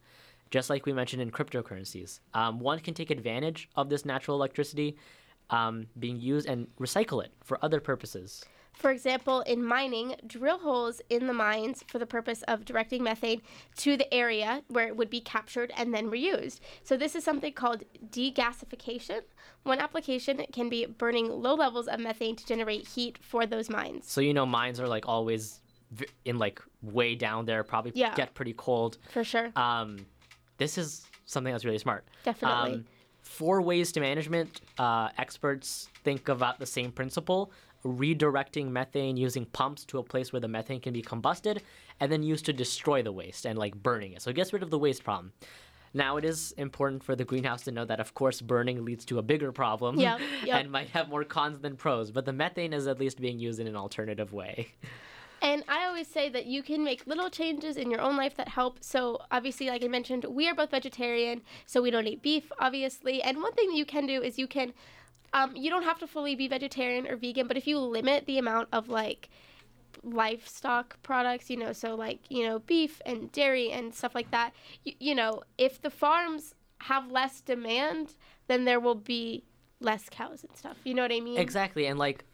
just 0.51 0.71
like 0.71 0.87
we 0.87 0.93
mentioned 0.93 1.23
in 1.23 1.31
cryptocurrencies. 1.31 2.21
Um, 2.35 2.61
one 2.61 2.79
can 2.79 2.95
take 2.95 3.11
advantage 3.11 3.69
of 3.75 3.89
this 3.89 4.05
natural 4.05 4.37
electricity 4.37 4.97
um, 5.51 5.87
being 5.99 6.21
used 6.21 6.47
and 6.47 6.69
recycle 6.79 7.25
it 7.25 7.33
for 7.43 7.59
other 7.63 7.81
purposes. 7.81 8.45
For 8.75 8.91
example, 8.91 9.41
in 9.43 9.65
mining, 9.65 10.17
drill 10.27 10.59
holes 10.59 11.01
in 11.09 11.27
the 11.27 11.33
mines 11.33 11.83
for 11.87 11.99
the 11.99 12.07
purpose 12.07 12.43
of 12.43 12.65
directing 12.65 13.03
methane 13.03 13.41
to 13.79 13.97
the 13.97 14.13
area 14.13 14.63
where 14.69 14.87
it 14.87 14.97
would 14.97 15.11
be 15.11 15.21
captured 15.21 15.73
and 15.77 15.95
then 15.95 16.11
reused. 16.11 16.61
So, 16.83 16.97
this 16.97 17.15
is 17.15 17.25
something 17.25 17.53
called 17.53 17.85
degasification. 18.11 19.23
One 19.63 19.79
application 19.81 20.45
can 20.53 20.69
be 20.69 20.87
burning 20.87 21.31
low 21.31 21.55
levels 21.55 21.89
of 21.89 22.01
methane 22.01 22.37
to 22.37 22.47
generate 22.47 22.87
heat 22.89 23.19
for 23.21 23.47
those 23.47 23.71
mines. 23.71 24.11
So 24.11 24.21
you 24.21 24.35
know, 24.35 24.45
mines 24.45 24.79
are 24.81 24.89
like 24.89 25.09
always 25.09 25.61
in 26.25 26.39
like 26.39 26.61
way 26.83 27.15
down 27.15 27.47
there, 27.47 27.63
probably 27.65 27.93
Yeah. 27.95 28.15
get 28.15 28.35
pretty 28.35 28.53
cold. 28.55 28.99
For 29.11 29.25
sure. 29.25 29.53
Um, 29.57 30.05
this 30.59 30.77
is 30.77 31.07
something 31.27 31.53
that's 31.53 31.65
really 31.65 31.79
smart. 31.79 32.05
Definitely. 32.25 32.75
Um, 32.75 32.85
for 33.23 33.63
waste 33.63 33.99
management, 33.99 34.61
uh, 34.79 35.09
experts 35.17 35.89
think 36.05 36.29
about 36.29 36.59
the 36.59 36.67
same 36.67 36.93
principle 36.93 37.51
redirecting 37.85 38.69
methane 38.71 39.17
using 39.17 39.45
pumps 39.47 39.85
to 39.87 39.99
a 39.99 40.03
place 40.03 40.33
where 40.33 40.41
the 40.41 40.49
methane 40.49 40.81
can 40.81 40.93
be 40.93 41.03
combusted 41.03 41.61
and 42.01 42.11
then 42.11 42.23
used 42.23 42.47
to 42.47 42.53
destroy 42.53 43.03
the 43.03 43.13
waste 43.13 43.45
and 43.45 43.59
like 43.59 43.75
burning 43.75 44.13
it. 44.15 44.23
So 44.23 44.31
it 44.31 44.37
gets 44.37 44.53
rid 44.53 44.63
of 44.63 44.71
the 44.71 44.79
waste 44.79 45.05
problem. 45.05 45.33
Now, 45.97 46.17
it 46.17 46.25
is 46.25 46.53
important 46.59 47.05
for 47.05 47.15
the 47.15 47.25
greenhouse 47.25 47.63
to 47.63 47.71
know 47.71 47.85
that, 47.85 48.01
of 48.01 48.15
course, 48.15 48.41
burning 48.41 48.85
leads 48.85 49.05
to 49.07 49.19
a 49.19 49.23
bigger 49.23 49.53
problem 49.53 49.99
Yep, 50.01 50.21
yep. 50.45 50.61
and 50.61 50.71
might 50.73 50.89
have 50.89 51.09
more 51.09 51.23
cons 51.23 51.61
than 51.61 51.77
pros, 51.77 52.11
but 52.11 52.25
the 52.25 52.33
methane 52.33 52.73
is 52.73 52.89
at 52.89 52.99
least 52.99 53.21
being 53.21 53.39
used 53.39 53.61
in 53.61 53.69
an 53.69 53.77
alternative 53.77 54.33
way. 54.33 54.73
And 55.41 55.63
I 55.69 55.85
always 55.85 56.09
say 56.09 56.31
that 56.31 56.47
you 56.47 56.63
can 56.63 56.83
make 56.83 57.07
little 57.07 57.29
changes 57.29 57.77
in 57.77 57.91
your 57.91 58.01
own 58.01 58.17
life 58.17 58.35
that 58.37 58.49
help. 58.49 58.83
So, 58.83 59.21
obviously, 59.31 59.69
like 59.69 59.85
I 59.85 59.89
mentioned, 59.89 60.25
we 60.25 60.49
are 60.49 60.55
both 60.55 60.71
vegetarian, 60.71 61.43
so 61.67 61.83
we 61.83 61.91
don't 61.91 62.07
eat 62.07 62.23
beef, 62.23 62.51
obviously. 62.59 63.23
And 63.23 63.43
one 63.43 63.53
thing 63.53 63.69
that 63.69 63.77
you 63.77 63.85
can 63.85 64.07
do 64.07 64.23
is 64.23 64.39
you 64.39 64.47
can, 64.49 64.73
um, 65.35 65.55
you 65.57 65.69
don't 65.69 65.83
have 65.83 65.99
to 65.99 66.07
fully 66.07 66.35
be 66.37 66.49
vegetarian 66.49 67.07
or 67.07 67.17
vegan, 67.17 67.47
but 67.47 67.57
if 67.57 67.67
you 67.67 67.79
limit 67.79 68.25
the 68.27 68.39
amount 68.39 68.69
of 68.73 68.89
like 68.89 69.29
livestock 70.03 71.03
products, 71.03 71.51
you 71.51 71.57
know, 71.57 71.73
so 71.73 71.95
like, 71.95 72.21
you 72.31 72.45
know, 72.47 72.61
beef 72.61 73.03
and 73.05 73.31
dairy 73.33 73.71
and 73.71 73.95
stuff 73.95 74.15
like 74.15 74.31
that, 74.31 74.53
you, 74.85 74.93
you 75.01 75.15
know, 75.15 75.43
if 75.59 75.83
the 75.83 75.91
farms 75.91 76.55
have 76.79 77.11
less 77.11 77.41
demand, 77.41 78.15
then 78.47 78.65
there 78.65 78.81
will 78.81 78.95
be 78.95 79.45
less 79.81 80.09
cows 80.09 80.45
and 80.45 80.57
stuff. 80.57 80.77
You 80.85 80.95
know 80.95 81.03
what 81.03 81.13
I 81.13 81.21
mean? 81.21 81.39
Exactly, 81.39 81.87
and 81.87 81.99
like 81.99 82.25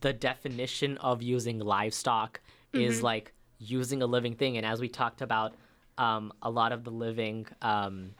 the 0.00 0.12
definition 0.12 0.96
of 0.98 1.22
using 1.22 1.58
livestock 1.58 2.40
is 2.72 2.96
Mm-hmm. 2.96 3.04
like 3.04 3.32
using 3.58 4.02
a 4.02 4.06
living 4.06 4.34
thing, 4.34 4.56
and 4.56 4.66
as 4.66 4.80
we 4.80 4.88
talked 4.88 5.22
about, 5.22 5.54
um, 5.96 6.32
a 6.42 6.50
lot 6.50 6.70
of 6.72 6.84
the 6.84 6.90
living 6.90 7.46
um, 7.62 8.14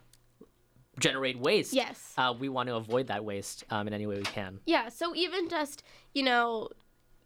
generate 0.99 1.39
waste. 1.39 1.73
Yes. 1.73 2.13
Uh, 2.17 2.35
we 2.39 2.49
want 2.49 2.69
to 2.69 2.77
avoid 2.77 3.07
that 3.09 3.25
waste 3.25 3.65
um, 3.71 3.87
in 3.87 3.95
any 3.95 4.07
way 4.07 4.17
we 4.17 4.23
can. 4.23 4.61
Yeah, 4.67 4.89
so 4.89 5.15
even 5.15 5.49
just, 5.49 5.83
you 6.15 6.23
know, 6.23 6.69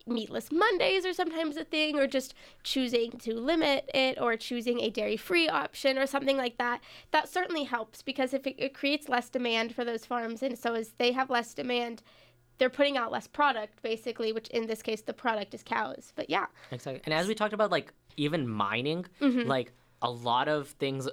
meatless 0.07 0.51
Mondays 0.51 1.07
are 1.07 1.13
sometimes 1.13 1.57
a 1.57 1.65
thing, 1.65 1.97
or 1.97 2.07
just 2.07 2.35
choosing 2.65 3.13
to 3.19 3.35
limit 3.35 3.89
it, 3.95 4.19
or 4.21 4.37
choosing 4.37 4.81
a 4.81 4.91
dairy 4.91 5.17
free 5.17 5.49
option, 5.49 5.97
or 5.97 6.07
something 6.07 6.37
like 6.37 6.59
that, 6.59 6.81
that 7.13 7.29
certainly 7.29 7.65
helps 7.65 8.03
because 8.03 8.35
if 8.35 8.47
it, 8.47 8.57
it 8.59 8.75
creates 8.75 9.09
less 9.09 9.29
demand 9.29 9.75
for 9.75 9.85
those 9.85 10.05
farms, 10.05 10.43
and 10.43 10.59
so 10.59 10.75
as 10.75 10.91
they 10.99 11.13
have 11.13 11.31
less 11.31 11.55
demand, 11.55 12.03
they're 12.59 12.69
putting 12.71 12.97
out 12.97 13.11
less 13.13 13.27
product, 13.27 13.83
basically, 13.83 14.33
which 14.33 14.49
in 14.49 14.67
this 14.67 14.83
case, 14.83 15.03
the 15.03 15.13
product 15.13 15.55
is 15.55 15.63
cows. 15.63 16.13
But 16.17 16.29
yeah, 16.29 16.47
Exactly, 16.71 17.01
and 17.05 17.15
as 17.15 17.29
we 17.29 17.35
talked 17.35 17.55
about, 17.55 17.71
like 17.71 17.93
even 18.17 18.47
mining, 18.49 19.07
Mm-hmm. 19.21 19.49
like 19.49 19.73
a 20.03 20.11
lot 20.11 20.49
of 20.49 20.69
things 20.69 21.09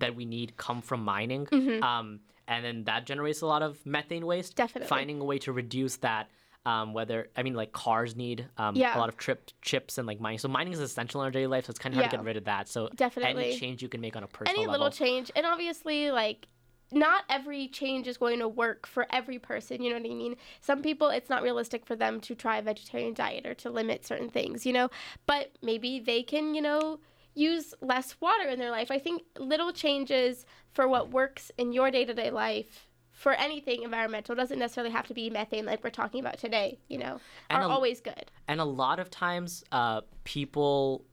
that 0.00 0.14
we 0.16 0.24
need 0.24 0.56
come 0.56 0.80
from 0.82 1.04
mining. 1.04 1.46
Mm-hmm. 1.46 1.82
Um, 1.82 2.20
and 2.46 2.64
then 2.64 2.84
that 2.84 3.04
generates 3.06 3.40
a 3.42 3.46
lot 3.46 3.62
of 3.62 3.84
methane 3.84 4.24
waste. 4.26 4.56
Definitely. 4.56 4.88
Finding 4.88 5.20
a 5.20 5.24
way 5.24 5.38
to 5.38 5.52
reduce 5.52 5.96
that. 5.98 6.30
Um, 6.66 6.92
whether 6.92 7.28
I 7.36 7.44
mean 7.44 7.54
like 7.54 7.72
cars 7.72 8.14
need 8.16 8.46
um, 8.58 8.74
Yeah. 8.76 8.96
a 8.96 8.98
lot 8.98 9.08
of 9.08 9.16
trip 9.16 9.50
chips 9.62 9.96
and 9.96 10.06
like 10.06 10.20
mining. 10.20 10.38
So 10.38 10.48
mining 10.48 10.72
is 10.74 10.80
essential 10.80 11.22
in 11.22 11.26
our 11.26 11.30
daily 11.30 11.46
life. 11.46 11.66
So 11.66 11.70
it's 11.70 11.78
kind 11.78 11.94
of 11.94 11.98
hard 12.00 12.10
to 12.10 12.16
get 12.18 12.24
rid 12.24 12.36
of 12.36 12.44
that. 12.44 12.68
So 12.68 12.88
Definitely. 12.94 13.44
any 13.50 13.58
change 13.58 13.82
you 13.82 13.88
can 13.88 14.00
make 14.02 14.16
on 14.16 14.22
a 14.22 14.26
personal 14.26 14.54
any 14.54 14.66
level. 14.66 14.72
little 14.86 14.90
change 14.90 15.30
and 15.34 15.46
obviously 15.46 16.10
like 16.10 16.46
not 16.90 17.24
every 17.28 17.68
change 17.68 18.06
is 18.08 18.16
going 18.16 18.38
to 18.40 18.48
work 18.48 18.86
for 18.86 19.06
every 19.10 19.38
person 19.38 19.82
you 19.82 19.90
know 19.90 19.96
what 19.96 20.06
i 20.10 20.14
mean 20.14 20.34
some 20.62 20.80
people 20.80 21.08
it's 21.08 21.28
not 21.28 21.42
realistic 21.42 21.84
for 21.84 21.94
them 21.94 22.18
to 22.18 22.34
try 22.34 22.56
a 22.56 22.62
vegetarian 22.62 23.12
diet 23.12 23.44
or 23.46 23.52
to 23.52 23.68
limit 23.68 24.06
certain 24.06 24.30
things 24.30 24.64
you 24.64 24.72
know 24.72 24.88
but 25.26 25.52
maybe 25.60 26.00
they 26.00 26.22
can 26.22 26.54
you 26.54 26.62
know 26.62 26.98
use 27.38 27.74
less 27.80 28.08
water 28.20 28.46
in 28.48 28.58
their 28.58 28.70
life 28.78 28.90
i 28.90 28.98
think 28.98 29.22
little 29.38 29.72
changes 29.84 30.44
for 30.76 30.84
what 30.92 31.04
works 31.20 31.44
in 31.58 31.72
your 31.72 31.88
day-to-day 31.96 32.30
life 32.30 32.72
for 33.12 33.32
anything 33.46 33.82
environmental 33.82 34.34
doesn't 34.40 34.58
necessarily 34.64 34.92
have 34.98 35.06
to 35.06 35.14
be 35.14 35.24
methane 35.30 35.64
like 35.70 35.82
we're 35.84 35.90
talking 36.02 36.20
about 36.24 36.36
today 36.38 36.78
you 36.88 36.98
know 36.98 37.14
And 37.50 37.62
are 37.62 37.68
a- 37.68 37.72
always 37.76 38.00
good 38.00 38.26
And 38.48 38.60
a 38.60 38.64
lot 38.84 38.98
of 38.98 39.06
times, 39.10 39.50
uh, 39.72 40.00
people 40.24 41.04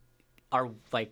are 0.52 0.70
like 0.98 1.12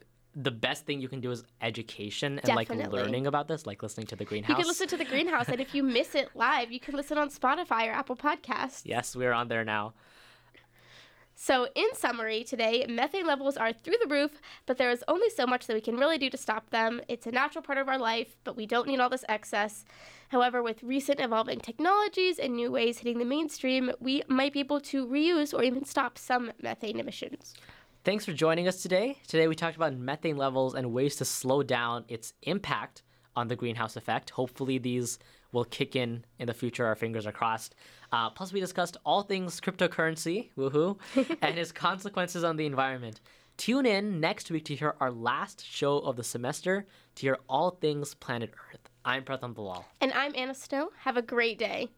the 0.49 0.51
best 0.67 0.85
thing 0.87 0.97
you 1.05 1.09
can 1.13 1.21
do 1.21 1.29
is 1.35 1.43
education 1.61 2.39
and 2.43 2.55
like 2.55 2.69
learning 2.97 3.27
about 3.27 3.47
this, 3.47 3.67
like 3.67 3.79
listening 3.83 4.07
to 4.07 4.15
the 4.15 4.25
greenhouse. 4.25 4.49
you 4.49 4.55
can 4.61 4.67
listen 4.73 4.87
to 4.87 4.97
the 4.97 5.05
greenhouse 5.13 5.47
and 5.53 5.59
if 5.65 5.75
you 5.75 5.83
miss 5.83 6.15
it 6.21 6.27
live 6.35 6.71
you 6.75 6.79
can 6.85 6.95
listen 7.01 7.17
on 7.23 7.29
spotify 7.29 7.83
or 7.89 7.93
apple 8.01 8.15
podcasts 8.15 8.81
Yes, 8.95 9.15
we're 9.15 9.33
on 9.41 9.47
there 9.47 9.65
now. 9.77 9.93
So, 11.45 11.67
in 11.75 11.93
summary, 11.93 12.45
today, 12.45 12.85
methane 12.87 13.27
levels 13.27 13.57
are 13.57 13.73
through 13.73 13.97
the 14.01 14.07
roof, 14.07 14.39
but 14.65 14.77
there 14.77 14.89
is 14.89 15.03
only 15.09 15.29
so 15.29 15.45
much 15.45 15.67
that 15.67 15.73
we 15.73 15.81
can 15.81 15.97
really 15.97 16.17
do 16.17 16.29
to 16.29 16.37
stop 16.37 16.69
them. 16.69 17.01
It's 17.09 17.27
a 17.27 17.31
natural 17.31 17.61
part 17.61 17.77
of 17.77 17.89
our 17.89 17.97
life, 17.97 18.37
but 18.45 18.55
we 18.55 18.65
don't 18.65 18.87
need 18.87 19.01
all 19.01 19.09
this 19.09 19.25
excess. 19.27 19.83
However, 20.29 20.63
with 20.63 20.81
recent 20.83 21.19
evolving 21.19 21.59
technologies 21.59 22.39
and 22.39 22.55
new 22.55 22.71
ways 22.71 22.99
hitting 22.99 23.19
the 23.19 23.25
mainstream, 23.25 23.91
we 23.99 24.23
might 24.29 24.53
be 24.53 24.61
able 24.61 24.79
to 24.79 25.05
reuse 25.05 25.53
or 25.53 25.63
even 25.63 25.83
stop 25.83 26.17
some 26.17 26.53
methane 26.61 26.97
emissions. 26.97 27.55
Thanks 28.05 28.23
for 28.23 28.31
joining 28.31 28.69
us 28.69 28.81
today. 28.81 29.17
Today 29.27 29.49
we 29.49 29.55
talked 29.55 29.75
about 29.75 29.93
methane 29.97 30.37
levels 30.37 30.75
and 30.75 30.93
ways 30.93 31.17
to 31.17 31.25
slow 31.25 31.61
down 31.61 32.05
its 32.07 32.33
impact 32.43 33.03
on 33.35 33.49
the 33.49 33.57
greenhouse 33.57 33.97
effect. 33.97 34.29
Hopefully, 34.29 34.77
these 34.77 35.19
will 35.53 35.63
kick 35.63 35.95
in 35.95 36.25
in 36.39 36.47
the 36.47 36.53
future. 36.53 36.85
Our 36.85 36.95
fingers 36.95 37.25
are 37.25 37.31
crossed. 37.31 37.75
Uh, 38.11 38.29
plus, 38.29 38.51
we 38.51 38.59
discussed 38.59 38.97
all 39.05 39.23
things 39.23 39.61
cryptocurrency, 39.61 40.49
woohoo, 40.57 40.97
and 41.41 41.57
its 41.57 41.71
consequences 41.71 42.43
on 42.43 42.57
the 42.57 42.65
environment. 42.65 43.21
Tune 43.55 43.85
in 43.85 44.19
next 44.19 44.51
week 44.51 44.65
to 44.65 44.75
hear 44.75 44.95
our 44.99 45.11
last 45.11 45.65
show 45.65 45.99
of 45.99 46.17
the 46.17 46.23
semester 46.23 46.85
to 47.15 47.21
hear 47.21 47.37
all 47.47 47.71
things 47.71 48.15
planet 48.15 48.51
Earth. 48.71 48.89
I'm 49.05 49.23
Pratham 49.23 49.53
Dalal. 49.53 49.85
And 50.01 50.11
I'm 50.13 50.33
Anna 50.35 50.55
Snow. 50.55 50.89
Have 50.99 51.17
a 51.17 51.21
great 51.21 51.59
day. 51.59 51.89